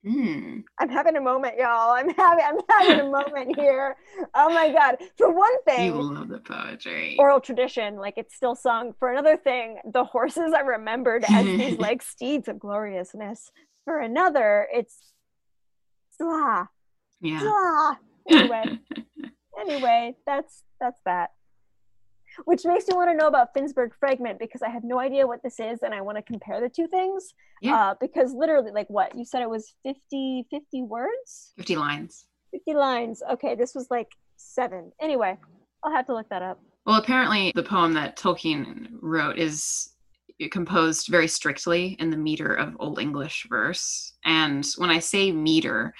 [0.03, 0.61] Hmm.
[0.79, 1.91] I'm having a moment, y'all.
[1.91, 3.95] I'm having I'm having a moment here.
[4.33, 4.95] Oh my god.
[5.19, 7.15] For one thing, You love the poetry.
[7.19, 8.93] oral tradition, like it's still sung.
[8.97, 13.51] For another thing, the horses are remembered as these like steeds of gloriousness.
[13.85, 14.97] For another, it's
[16.19, 16.69] sla
[17.21, 17.39] yeah.
[17.39, 17.97] sla.
[18.31, 18.79] Anyway,
[19.59, 21.31] anyway, that's that's that.
[22.45, 25.43] Which makes me want to know about Finnsburg fragment because I have no idea what
[25.43, 27.33] this is and I want to compare the two things.
[27.61, 27.75] Yeah.
[27.75, 32.25] Uh, because literally, like what you said, it was 50, 50 words, 50 lines.
[32.51, 33.23] 50 lines.
[33.31, 34.91] Okay, this was like seven.
[35.01, 35.37] Anyway,
[35.83, 36.59] I'll have to look that up.
[36.85, 39.89] Well, apparently, the poem that Tolkien wrote is
[40.49, 44.13] composed very strictly in the meter of Old English verse.
[44.25, 45.93] And when I say meter,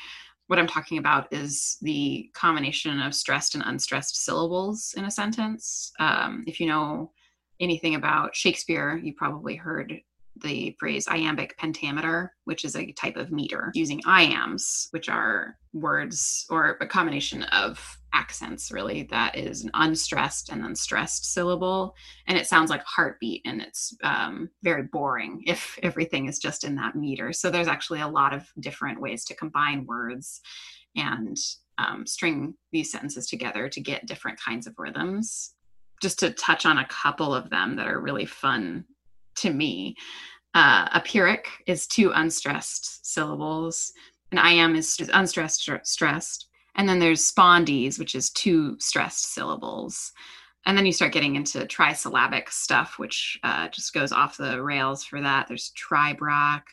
[0.52, 5.94] what I'm talking about is the combination of stressed and unstressed syllables in a sentence.
[5.98, 7.14] Um, if you know
[7.62, 10.02] anything about Shakespeare, you probably heard
[10.44, 16.46] the phrase iambic pentameter, which is a type of meter using iambs, which are words
[16.50, 21.95] or a combination of accents, really, that is an unstressed and then stressed syllable.
[22.28, 26.76] And it sounds like heartbeat and it's um, very boring if everything is just in
[26.76, 27.34] that meter.
[27.34, 30.41] So there's actually a lot of different ways to combine words
[30.95, 31.38] and
[31.78, 35.56] um, string these sentences together to get different kinds of rhythms.
[36.02, 38.86] Just to touch on a couple of them that are really fun
[39.36, 39.95] to me.
[40.54, 43.93] Uh, a pyrrhic is two unstressed syllables.
[44.32, 46.47] An iamb is is unstressed, str- stressed.
[46.76, 50.12] And then there's spondees, which is two stressed syllables.
[50.66, 55.04] And then you start getting into trisyllabic stuff, which uh, just goes off the rails
[55.04, 55.48] for that.
[55.48, 56.64] There's tribrach,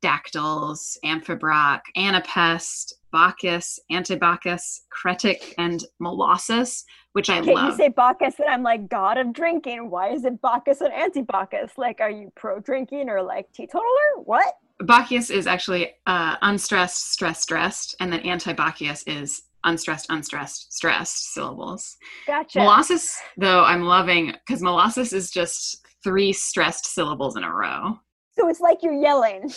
[0.00, 7.76] dactyls, amphibrach, anapest, bacchus, antibacchus, cretic, and molossus, which I you love.
[7.76, 9.90] say Bacchus and I'm like god of drinking?
[9.90, 11.72] Why is it Bacchus and anti-Bacchus?
[11.76, 13.84] Like, are you pro drinking or like teetotaler?
[14.24, 14.54] What?
[14.82, 21.96] Bacchius is actually uh, unstressed, stressed, stressed, and then anti-Bacchius is unstressed, unstressed, stressed syllables.
[22.26, 22.58] Gotcha.
[22.58, 27.98] Molossus, though, I'm loving because Molossus is just three stressed syllables in a row.
[28.38, 29.52] So it's like you're yelling.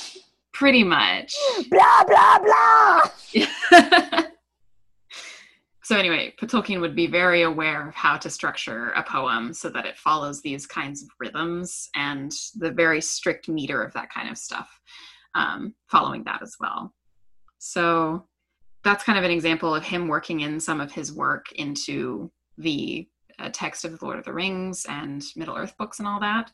[0.54, 1.34] Pretty much.
[1.70, 3.02] blah blah blah.
[5.84, 9.86] so anyway, Tolkien would be very aware of how to structure a poem so that
[9.86, 14.38] it follows these kinds of rhythms and the very strict meter of that kind of
[14.38, 14.80] stuff,
[15.36, 16.94] um, following that as well.
[17.60, 18.26] So
[18.84, 23.08] that's kind of an example of him working in some of his work into the
[23.40, 26.52] uh, text of the Lord of the Rings and Middle Earth books and all that.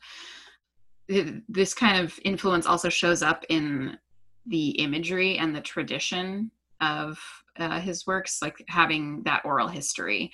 [1.48, 3.98] This kind of influence also shows up in
[4.46, 7.18] the imagery and the tradition of
[7.58, 10.32] uh, his works, like having that oral history.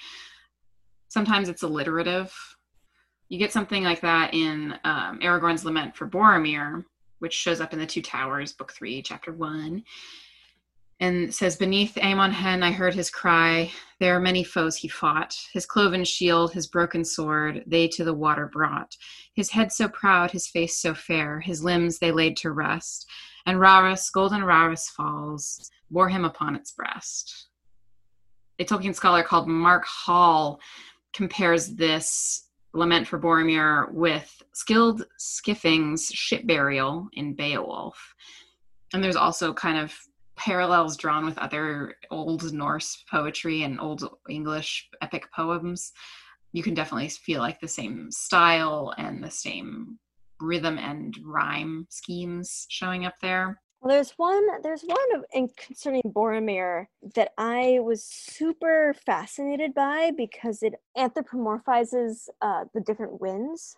[1.09, 2.33] Sometimes it's alliterative.
[3.29, 6.85] You get something like that in um, Aragorn's Lament for Boromir,
[7.19, 9.85] which shows up in the Two Towers, Book Three, Chapter One
[11.01, 13.71] and says, Beneath Amon Hen I heard his cry.
[14.01, 15.37] There are many foes he fought.
[15.53, 18.97] His cloven shield, his broken sword, they to the water brought.
[19.35, 23.09] His head so proud, his face so fair, his limbs they laid to rest.
[23.47, 27.47] And Rauros, golden Rauros falls, bore him upon its breast.
[28.59, 30.61] A Tolkien scholar called Mark Hall
[31.13, 32.48] compares this
[32.79, 38.15] lament for Boromir with Scyld Scefing's ship burial in Beowulf.
[38.93, 39.95] And there's also kind of
[40.37, 45.93] parallels drawn with other old Norse poetry and old English epic poems,
[46.53, 49.99] you can definitely feel like the same style and the same
[50.41, 53.61] rhythm and rhyme schemes showing up there.
[53.81, 54.63] Well, there's one.
[54.63, 62.29] There's one of, in concerning Boromir that I was super fascinated by because it anthropomorphizes
[62.43, 63.77] uh, the different winds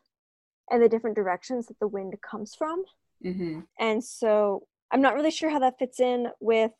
[0.70, 2.84] and the different directions that the wind comes from.
[3.24, 3.60] Mm-hmm.
[3.78, 6.72] And so I'm not really sure how that fits in with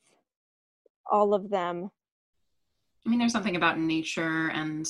[1.11, 1.91] all of them.
[3.05, 4.89] I mean, there's something about nature and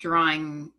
[0.00, 0.72] drawing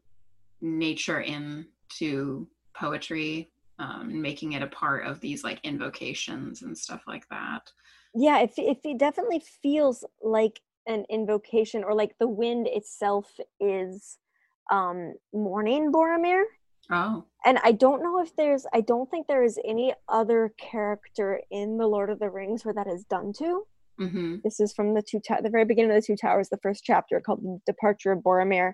[0.62, 7.04] nature into poetry um, and making it a part of these like invocations and stuff
[7.08, 7.72] like that.
[8.16, 14.18] Yeah, it, it, it definitely feels like an invocation or like the wind itself is
[14.72, 16.44] um, mourning Boromir.
[16.90, 17.26] Oh.
[17.46, 21.78] And I don't know if there's, I don't think there is any other character in
[21.78, 23.64] The Lord of the Rings where that is done to.
[24.00, 24.38] Mm-hmm.
[24.44, 26.84] This is from the two, ta- the very beginning of the Two Towers, the first
[26.84, 28.74] chapter called "The Departure of Boromir,"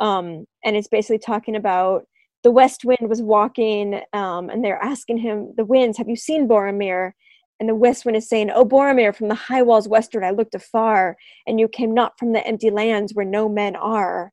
[0.00, 2.06] um, and it's basically talking about
[2.44, 6.46] the West Wind was walking, um, and they're asking him, "The winds, have you seen
[6.46, 7.12] Boromir?"
[7.58, 10.54] And the West Wind is saying, "Oh, Boromir, from the high walls westward, I looked
[10.54, 14.32] afar, and you came not from the empty lands where no men are."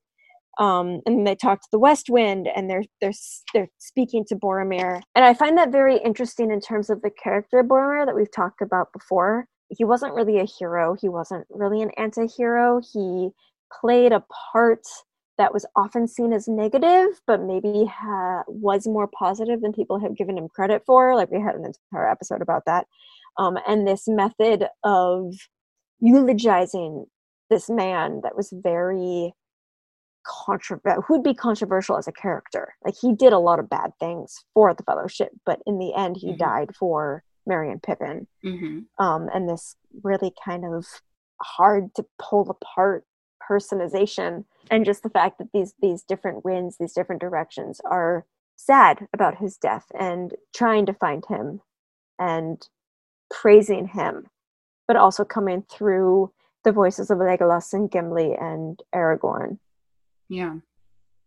[0.59, 3.13] um, and they talk to the west wind and they're they're
[3.53, 7.63] they're speaking to boromir and i find that very interesting in terms of the character
[7.63, 11.91] boromir that we've talked about before he wasn't really a hero he wasn't really an
[11.97, 13.29] anti-hero he
[13.81, 14.85] played a part
[15.41, 20.15] that was often seen as negative but maybe ha- was more positive than people have
[20.15, 22.85] given him credit for like we had an entire episode about that
[23.37, 25.33] um, and this method of
[25.99, 27.05] eulogizing
[27.49, 29.33] this man that was very
[30.23, 34.45] controversial who'd be controversial as a character like he did a lot of bad things
[34.53, 36.37] for the fellowship but in the end he mm-hmm.
[36.37, 39.03] died for merry and pippin mm-hmm.
[39.03, 40.85] um, and this really kind of
[41.41, 43.03] hard to pull apart
[43.51, 49.07] personization and just the fact that these these different winds these different directions are sad
[49.13, 51.61] about his death and trying to find him
[52.19, 52.69] and
[53.29, 54.27] praising him
[54.87, 56.31] but also coming through
[56.63, 59.57] the voices of Legolas and Gimli and Aragorn
[60.31, 60.55] yeah.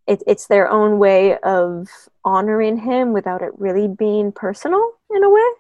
[0.07, 1.89] It, it's their own way of
[2.25, 4.83] honoring him without it really being personal
[5.15, 5.51] in a way.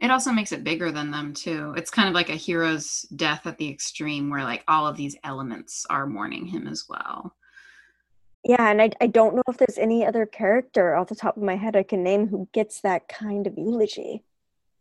[0.00, 1.74] It also makes it bigger than them too.
[1.76, 5.16] It's kind of like a hero's death at the extreme where like all of these
[5.24, 7.36] elements are mourning him as well.
[8.42, 11.42] Yeah, and I, I don't know if there's any other character off the top of
[11.42, 14.24] my head I can name who gets that kind of eulogy.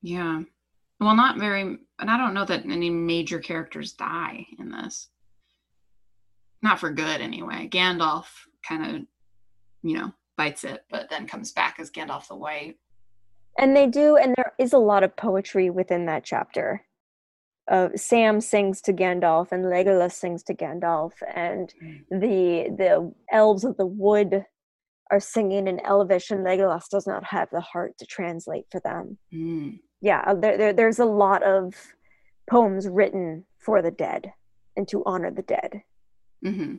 [0.02, 0.44] Yeah.
[1.02, 5.10] Well, not very, and I don't know that any major characters die in this
[6.62, 7.68] not for good anyway.
[7.72, 8.26] Gandalf
[8.68, 9.02] kind of,
[9.82, 12.78] you know, bites it, but then comes back as Gandalf the White.
[13.58, 16.86] And they do, and there is a lot of poetry within that chapter.
[17.70, 22.04] Uh, Sam sings to Gandalf, and Legolas sings to Gandalf, and mm.
[22.10, 24.46] the the elves of the wood
[25.12, 29.18] are singing in Elvish, and Legolas does not have the heart to translate for them.
[29.34, 29.80] Mm.
[30.02, 31.76] Yeah, uh, there, there, there's a lot of
[32.50, 34.32] poems written for the dead
[34.76, 35.82] and to honor the dead.
[36.46, 36.76] Mm-hmm.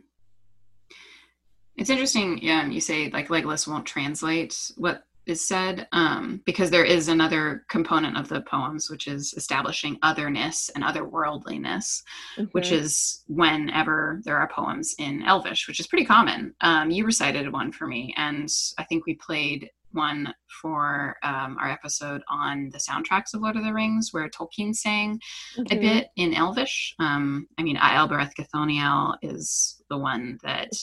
[1.77, 2.67] It's interesting, yeah.
[2.67, 4.73] You say like Legolas won't translate.
[4.77, 9.99] What is said um, because there is another component of the poems which is establishing
[10.03, 12.03] otherness and otherworldliness
[12.37, 12.45] mm-hmm.
[12.53, 17.53] which is whenever there are poems in elvish which is pretty common um, you recited
[17.53, 22.79] one for me and i think we played one for um, our episode on the
[22.79, 25.21] soundtracks of Lord of the Rings, where Tolkien sang
[25.57, 25.77] mm-hmm.
[25.77, 26.95] a bit in Elvish.
[26.99, 30.75] Um, I mean, Aelbereth Gilthoniel is the one that.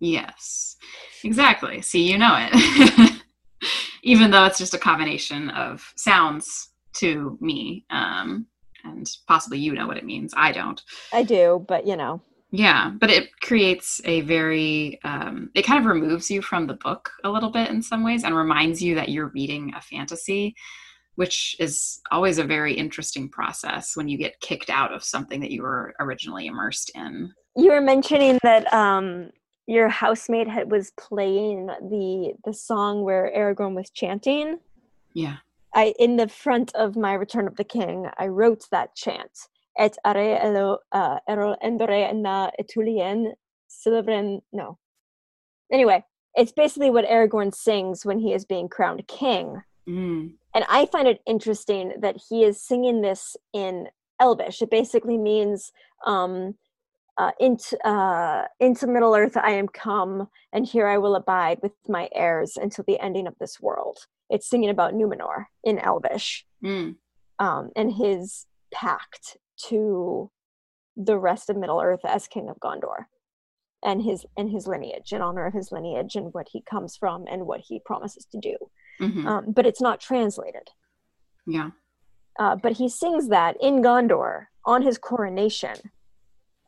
[0.00, 0.76] Yes,
[1.24, 1.82] exactly.
[1.82, 3.22] See, you know it.
[4.02, 7.84] Even though it's just a combination of sounds to me.
[7.90, 8.46] Um,
[8.84, 10.32] and possibly you know what it means.
[10.36, 10.80] I don't.
[11.12, 12.22] I do, but you know
[12.52, 17.10] yeah but it creates a very um, it kind of removes you from the book
[17.24, 20.54] a little bit in some ways and reminds you that you're reading a fantasy
[21.16, 25.50] which is always a very interesting process when you get kicked out of something that
[25.50, 29.30] you were originally immersed in you were mentioning that um,
[29.66, 34.58] your housemate had, was playing the the song where aragorn was chanting.
[35.12, 35.36] Yeah.
[35.74, 39.30] I in the front of my return of the king i wrote that chant.
[39.78, 43.32] Et are elo uh, erol endore na etulien
[43.68, 44.78] silveren no.
[45.72, 46.04] Anyway
[46.34, 49.62] it's basically what aragorn sings when he is being crowned king.
[49.88, 50.32] Mm.
[50.52, 53.88] and i find it interesting that he is singing this in
[54.20, 54.62] elvish.
[54.62, 55.72] It basically means
[56.04, 56.54] um,
[57.18, 61.72] uh, into, uh, into middle earth i am come and here i will abide with
[61.88, 63.98] my heirs until the ending of this world
[64.28, 66.94] it's singing about numenor in elvish mm.
[67.38, 69.36] um, and his pact
[69.68, 70.30] to
[70.96, 73.06] the rest of Middle Earth as King of Gondor
[73.82, 77.24] and his and his lineage in honor of his lineage and what he comes from
[77.30, 78.56] and what he promises to do.
[79.00, 79.26] Mm-hmm.
[79.26, 80.68] Um, but it's not translated.
[81.46, 81.70] Yeah.
[82.38, 85.76] Uh, but he sings that in Gondor on his coronation,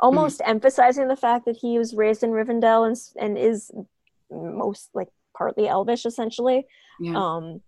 [0.01, 0.51] almost mm-hmm.
[0.51, 3.71] emphasizing the fact that he was raised in Rivendell and, and is
[4.31, 6.67] most like partly Elvish essentially.
[7.01, 7.17] Yeah.
[7.17, 7.61] Um,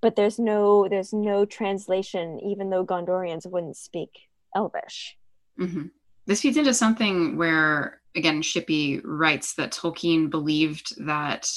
[0.00, 5.16] but there's no there's no translation even though gondorians wouldn't speak elvish
[5.58, 5.86] mm-hmm.
[6.26, 11.48] this feeds into something where again shippey writes that tolkien believed that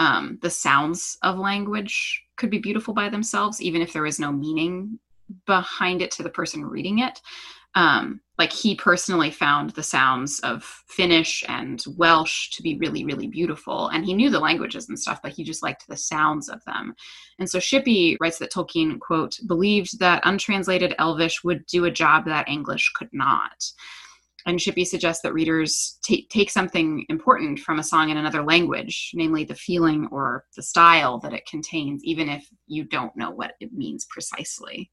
[0.00, 4.30] um, the sounds of language could be beautiful by themselves even if there is no
[4.30, 4.98] meaning
[5.44, 7.20] behind it to the person reading it
[7.74, 13.26] um, like he personally found the sounds of Finnish and Welsh to be really, really
[13.26, 13.88] beautiful.
[13.88, 16.94] And he knew the languages and stuff, but he just liked the sounds of them.
[17.40, 22.24] And so Shippey writes that Tolkien, quote, believed that untranslated Elvish would do a job
[22.26, 23.64] that English could not.
[24.46, 29.10] And Shippey suggests that readers t- take something important from a song in another language,
[29.14, 33.54] namely the feeling or the style that it contains, even if you don't know what
[33.60, 34.90] it means precisely.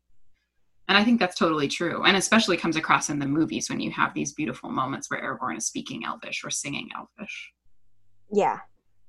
[0.87, 2.03] And I think that's totally true.
[2.03, 5.57] And especially comes across in the movies when you have these beautiful moments where Aragorn
[5.57, 7.51] is speaking Elvish or singing Elvish.
[8.31, 8.59] Yeah.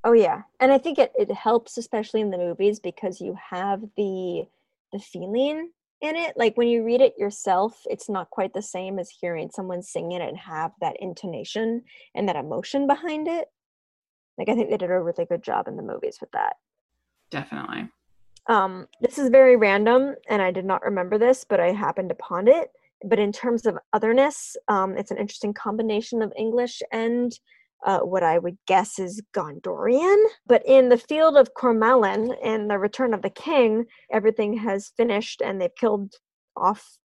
[0.05, 0.43] Oh yeah.
[0.61, 4.45] And I think it, it helps especially in the movies because you have the
[4.93, 5.71] the feeling
[6.01, 6.35] in it.
[6.37, 10.13] Like when you read it yourself, it's not quite the same as hearing someone sing
[10.13, 11.83] it and have that intonation
[12.15, 13.49] and that emotion behind it.
[14.39, 16.57] Like I think they did a really good job in the movies with that.
[17.31, 17.89] Definitely.
[18.49, 22.49] Um, this is very random, and I did not remember this, but I happened upon
[22.49, 22.71] it.
[23.05, 27.33] But in terms of otherness, um, it's an interesting combination of English and
[27.85, 30.17] uh, what I would guess is Gondorian.
[30.47, 35.43] But in the field of Cormallen, in the Return of the King, everything has finished
[35.43, 36.15] and they've killed
[36.57, 36.97] off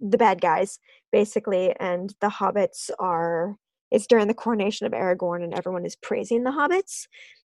[0.00, 0.78] the bad guys,
[1.12, 3.56] basically, and the hobbits are.
[3.90, 7.06] It's during the coronation of Aragorn, and everyone is praising the hobbits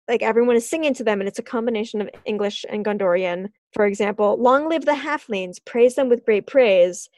[0.08, 3.50] like everyone is singing to them and it's a combination of english and gondorian.
[3.72, 7.08] For example long live the halflings praise them with great praise.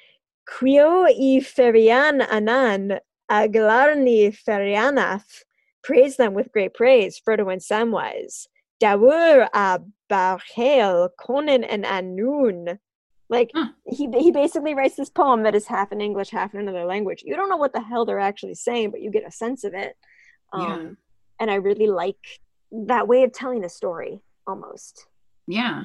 [0.48, 2.98] Cuio i ferian anan
[3.30, 5.42] aglarni Pheriannath
[5.82, 8.46] praise them with great praise frodo and samwise.
[8.82, 9.80] Daur a
[10.10, 12.78] Berhael conan and anun.
[13.30, 13.68] Like huh.
[13.86, 17.22] he he basically writes this poem that is half in english half in another language.
[17.24, 19.72] You don't know what the hell they're actually saying but you get a sense of
[19.74, 19.96] it.
[20.52, 20.90] Um, yeah.
[21.40, 22.40] and i really like
[22.86, 25.06] that way of telling a story almost.
[25.46, 25.84] Yeah.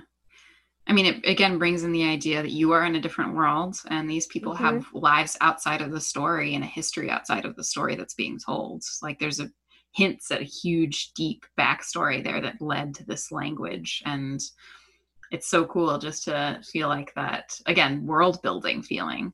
[0.87, 3.77] I mean, it again brings in the idea that you are in a different world
[3.89, 4.63] and these people mm-hmm.
[4.63, 8.39] have lives outside of the story and a history outside of the story that's being
[8.43, 8.81] told.
[9.03, 9.51] Like there's a
[9.93, 14.01] hints at a huge, deep backstory there that led to this language.
[14.05, 14.41] And
[15.31, 19.33] it's so cool just to feel like that, again, world building feeling.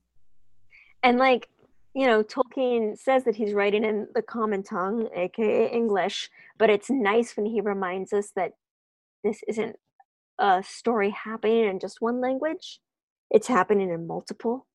[1.04, 1.48] And like,
[1.96, 6.30] you know, Tolkien says that he's writing in the common tongue, aka English,
[6.60, 8.52] but it's nice when he reminds us that
[9.24, 9.78] this isn't
[10.40, 12.80] a story happening in just one language,
[13.32, 14.68] it's happening in multiple.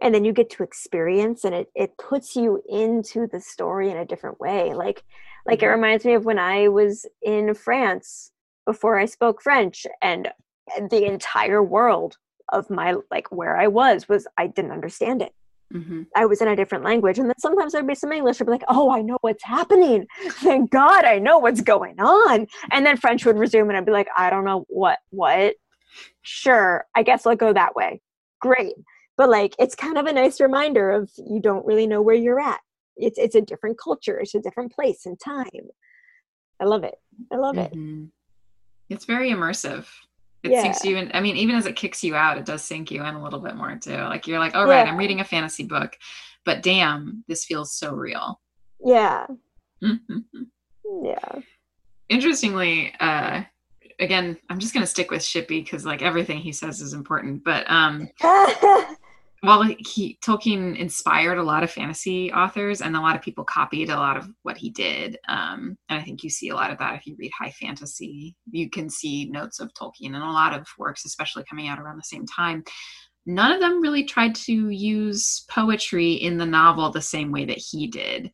[0.00, 3.96] and then you get to experience and it, it puts you into the story in
[3.96, 5.02] a different way like
[5.46, 5.74] like it Mhm.
[5.74, 8.30] reminds me of when i was in france
[8.64, 10.30] before i spoke french and
[10.90, 12.16] the entire world
[12.52, 15.32] of my like where i was was i didn't understand it
[15.72, 18.44] hmm i was in a different language and then sometimes there'd be some english i'd
[18.46, 20.06] be like oh i know what's happening.
[20.30, 22.46] Thank god i know what's going on.
[22.70, 25.54] And then french would resume and i'd be like i don't know what what.
[26.22, 28.00] Sure i guess i'll go that way.
[28.40, 28.74] Great.
[29.16, 32.40] But like it's kind of a nice reminder of you don't really know where you're
[32.40, 32.60] at.
[32.96, 35.46] It's it's a different culture it's a different place and time.
[36.60, 36.94] I love it.
[37.32, 37.72] I love it.
[37.72, 38.10] Mhm.
[38.88, 39.86] It's very immersive.
[40.44, 40.62] It Yeah.
[40.62, 41.10] sinks you in.
[41.14, 43.40] I mean, even as it kicks you out, it does sink you in a little
[43.40, 43.96] bit more too.
[43.96, 45.96] Like you're like, all right, I'm reading a fantasy book,
[46.44, 48.40] but damn, this feels so real.
[48.84, 49.26] yeah
[49.82, 50.24] Mhm.
[51.02, 51.40] yeah
[52.08, 53.42] Interestingly, uh,
[54.00, 57.44] again, I'm just gonna stick with Shippey because like everything he says is important.
[57.44, 58.08] But um,
[59.42, 63.90] well he tolkien inspired a lot of fantasy authors and a lot of people copied
[63.90, 66.78] a lot of what he did um, and i think you see a lot of
[66.78, 68.36] that if you read high fantasy.
[68.50, 71.96] You can see notes of tolkien in a lot of works especially coming out around
[71.96, 72.64] the same time.
[73.26, 77.58] None of them really tried to use poetry in the novel the same way that
[77.58, 78.32] he did.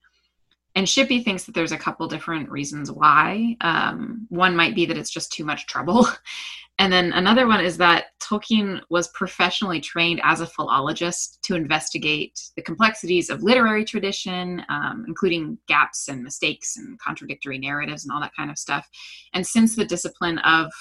[0.77, 3.57] And shippey thinks that there's a couple different reasons why.
[3.61, 6.09] Um, one might be that it's just too much trouble
[6.79, 12.41] And then another one is that Tolkien was professionally trained as a philologist to investigate
[12.57, 18.21] the complexities of literary tradition, um, including gaps and mistakes and contradictory narratives and all
[18.21, 18.89] that kind of stuff.
[19.35, 20.73] And since the discipline of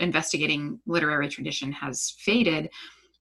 [0.00, 2.68] investigating literary tradition has faded,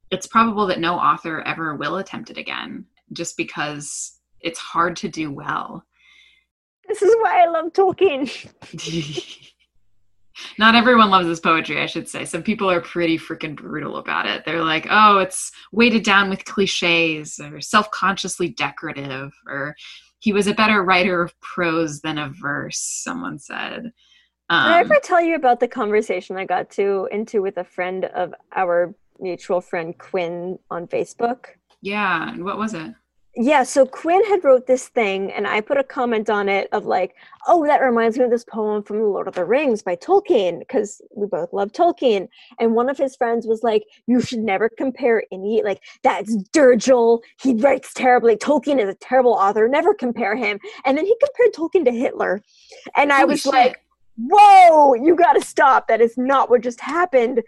[0.09, 5.07] it's probable that no author ever will attempt it again, just because it's hard to
[5.07, 5.83] do well.
[6.87, 8.29] this is why i love tolkien
[10.57, 12.25] Not everyone loves his poetry, I should say.
[12.25, 14.43] Some people are pretty freaking brutal about it.
[14.45, 19.75] They're like, oh, it's weighted down with cliches or self consciously decorative, or
[20.19, 23.91] he was a better writer of prose than of verse, someone said.
[24.63, 27.63] Did I Um, ever tell you about the conversation I got to into with a
[27.63, 31.45] friend of our mutual friend Quinn on Facebook?
[31.81, 32.93] yeah, and what was it?
[33.37, 36.85] Yeah, so Quinn had wrote this thing, and I put a comment on it of
[36.85, 37.15] like,
[37.47, 40.59] "Oh, that reminds me of this poem from The Lord of the Rings by Tolkien,"
[40.59, 42.29] because we both love Tolkien.
[42.59, 47.23] And one of his friends was like, "You should never compare any like that's doggerel.
[47.41, 48.37] He writes terribly.
[48.37, 49.67] Tolkien is a terrible author.
[49.67, 52.41] Never compare him." And then he compared Tolkien to Hitler,
[52.95, 53.51] and I Holy was shit.
[53.51, 53.81] like,
[54.17, 55.89] "Whoa, you got to stop!
[55.89, 57.43] That is not what just happened."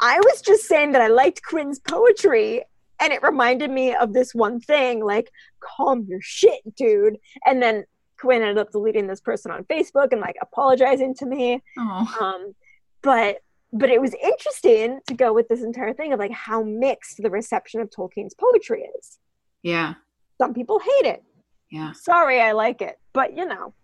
[0.00, 2.62] I was just saying that I liked Quinn's poetry
[3.00, 5.30] and it reminded me of this one thing like
[5.60, 7.84] calm your shit dude and then
[8.18, 12.54] quinn ended up deleting this person on facebook and like apologizing to me oh, um
[13.02, 13.38] but
[13.72, 17.30] but it was interesting to go with this entire thing of like how mixed the
[17.30, 19.18] reception of tolkien's poetry is
[19.62, 19.94] yeah,
[20.38, 21.24] some people hate it
[21.70, 21.92] yeah.
[21.92, 23.74] sorry i like it but you know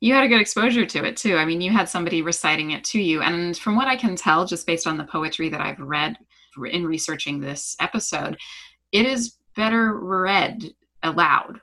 [0.00, 1.36] You had a good exposure to it too.
[1.36, 3.20] I mean, you had somebody reciting it to you.
[3.20, 6.16] And from what I can tell, just based on the poetry that I've read
[6.64, 8.36] in researching this episode,
[8.92, 10.64] it is better read
[11.02, 11.60] aloud.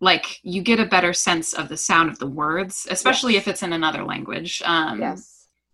[0.00, 3.42] Like you get a better sense of the sound of the words, especially Yes.
[3.42, 4.62] if it's in another language.
[4.64, 5.32] Um, yes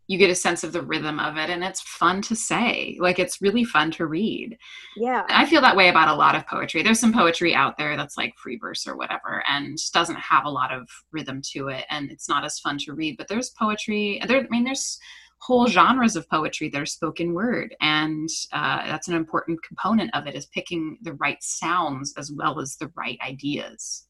[0.08, 2.96] You get a sense of the rhythm of it, and it's fun to say.
[3.00, 4.58] Like it's really fun to read.
[4.96, 6.82] yeah And I feel that way about a lot of poetry.
[6.82, 10.50] There's some poetry out there that's like free verse or whatever and doesn't have a
[10.50, 13.16] lot of rhythm to it and it's not as fun to read.
[13.16, 14.98] But there's poetry, there I mean there's
[15.42, 17.74] whole genres of poetry that are spoken word.
[17.80, 22.60] And uh, that's an important component of it is picking the right sounds as well
[22.60, 24.06] as the right ideas.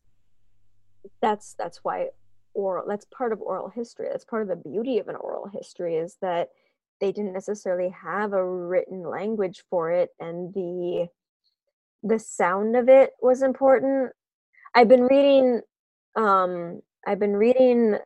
[1.22, 2.08] that's that's why
[2.54, 4.08] oral that's part of oral history.
[4.10, 6.50] That's part of the beauty of an oral history is that
[7.00, 11.08] they didn't necessarily have a written language for it and the
[12.02, 14.12] the sound of it was important.
[14.74, 15.62] I've been reading
[16.16, 17.96] um i've been reading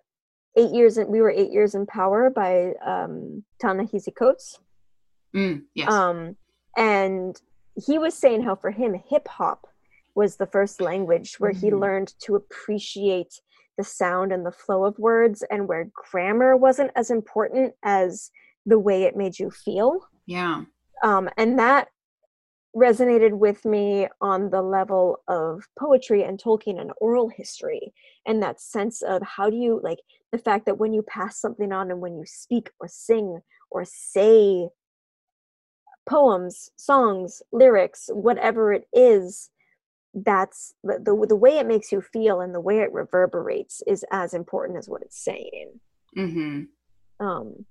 [0.57, 4.59] eight years in we were eight years in power by um ta-nehisi coates
[5.35, 5.93] Mm, yes.
[5.93, 6.37] um,
[6.79, 7.39] and
[7.87, 9.67] he was saying how for him, hip hop
[10.15, 11.81] was the first language where he Mhm.
[11.81, 13.43] learned to appreciate
[13.77, 18.31] the sound and the flow of words, and where grammar wasn't as important as
[18.65, 20.09] the way it made you feel.
[20.25, 20.65] yeah.
[21.03, 21.89] Um, and that
[22.77, 27.95] resonated with me on the level of poetry and Tolkien and oral history,
[28.27, 30.01] and that sense of how do you like
[30.31, 33.85] the fact that when you pass something on and when you speak or sing or
[33.85, 34.69] say
[36.09, 39.51] poems, songs, lyrics, whatever it is,
[40.13, 44.05] that's the, the the way it makes you feel and the way it reverberates is
[44.13, 45.81] as important as what it's saying.
[46.17, 46.69] Mhm.
[47.21, 47.65] Um,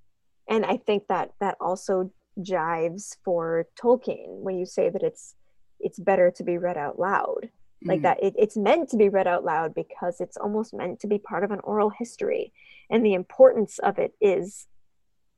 [0.50, 5.36] and I think that that also jives for Tolkien when you say that it's
[5.80, 7.50] it's better to be read out loud
[7.84, 8.04] like Mm.
[8.04, 11.18] that it, it's meant to be read out loud because it's almost meant to be
[11.20, 12.54] part of an oral history
[12.90, 14.68] and the importance of it is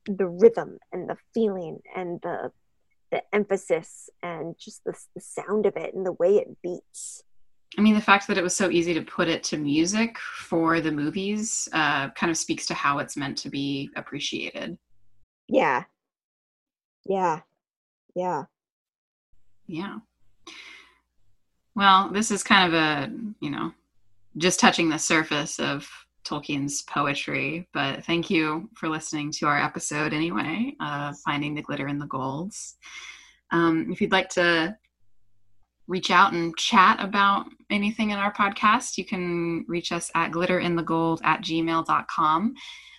[0.06, 2.50] the rhythm and the feeling and the
[3.10, 7.22] the emphasis and just the, the sound of it and the way it beats
[7.76, 10.80] I mean, the fact that it was so easy to put it to music for
[10.80, 14.78] the movies uh, kind of speaks to how it's meant to be appreciated.
[15.48, 15.84] yeah
[17.08, 17.40] yeah
[18.14, 18.44] yeah
[19.68, 19.98] Yeah.
[21.76, 23.72] Well, this is kind of a, you know,
[24.36, 25.88] just touching the surface of
[26.24, 31.86] Tolkien's poetry, but thank you for listening to our episode anyway, uh, Finding the Glitter
[31.86, 32.76] in the Golds.
[33.52, 34.76] Um, if you'd like to
[35.86, 41.20] reach out and chat about anything in our podcast, you can reach us at glitterinthegold
[41.24, 42.54] at gmail.com.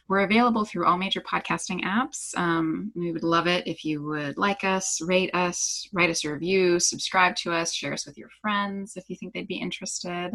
[0.10, 2.36] We're available through all major podcasting apps.
[2.36, 6.34] Um, we would love it if you would like us, rate us, write us a
[6.34, 10.32] review, subscribe to us, share us with your friends if you think they'd be interested.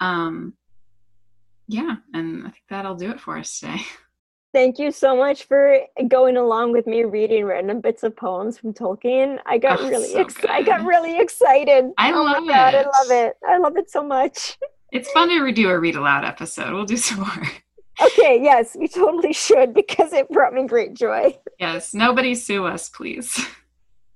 [0.00, 0.52] Um,
[1.66, 3.80] yeah, and I think that'll do it for us today.
[4.52, 5.78] Thank you so much for
[6.08, 9.38] going along with me reading random bits of poems from Tolkien.
[9.46, 11.92] I got Oh, really so ex- I got really excited.
[11.96, 13.36] I oh love god, I love it.
[13.48, 14.58] I love it so much.
[14.92, 16.72] It's fun to redo a read aloud episode.
[16.74, 17.46] We'll do some more.
[18.02, 21.36] Okay, yes, we totally should because it brought me great joy.
[21.58, 23.38] Yes, nobody sue us, please.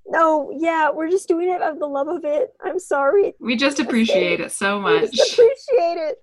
[0.07, 2.55] No, yeah, we're just doing it out of the love of it.
[2.63, 3.35] I'm sorry.
[3.41, 5.11] We just appreciate it so much.
[5.13, 6.23] just appreciate it.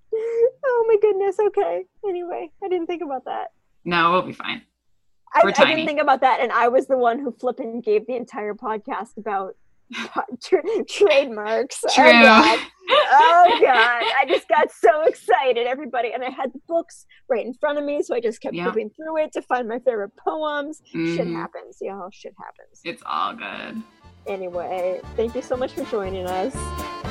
[0.64, 1.38] Oh my goodness.
[1.40, 1.86] Okay.
[2.08, 3.52] Anyway, I didn't think about that.
[3.84, 4.62] No, we'll be fine.
[5.34, 8.16] I, I didn't think about that, and I was the one who flippin' gave the
[8.16, 9.56] entire podcast about
[10.44, 11.82] tra- trademarks.
[11.94, 12.04] True.
[12.06, 12.60] Oh god.
[12.90, 14.04] oh god.
[14.20, 17.84] I just got so excited, everybody, and I had the books right in front of
[17.84, 18.66] me, so I just kept Yeah.
[18.66, 20.82] flipping through it to find my favorite poems.
[20.86, 21.36] Shit Mhm.
[21.36, 22.10] happens, y'all.
[22.12, 22.82] Shit happens.
[22.84, 23.82] It's all good.
[24.28, 26.56] Anyway, thank you so much for joining us,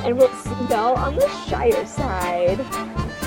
[0.05, 3.19] and we'll see y'all on the Shire side.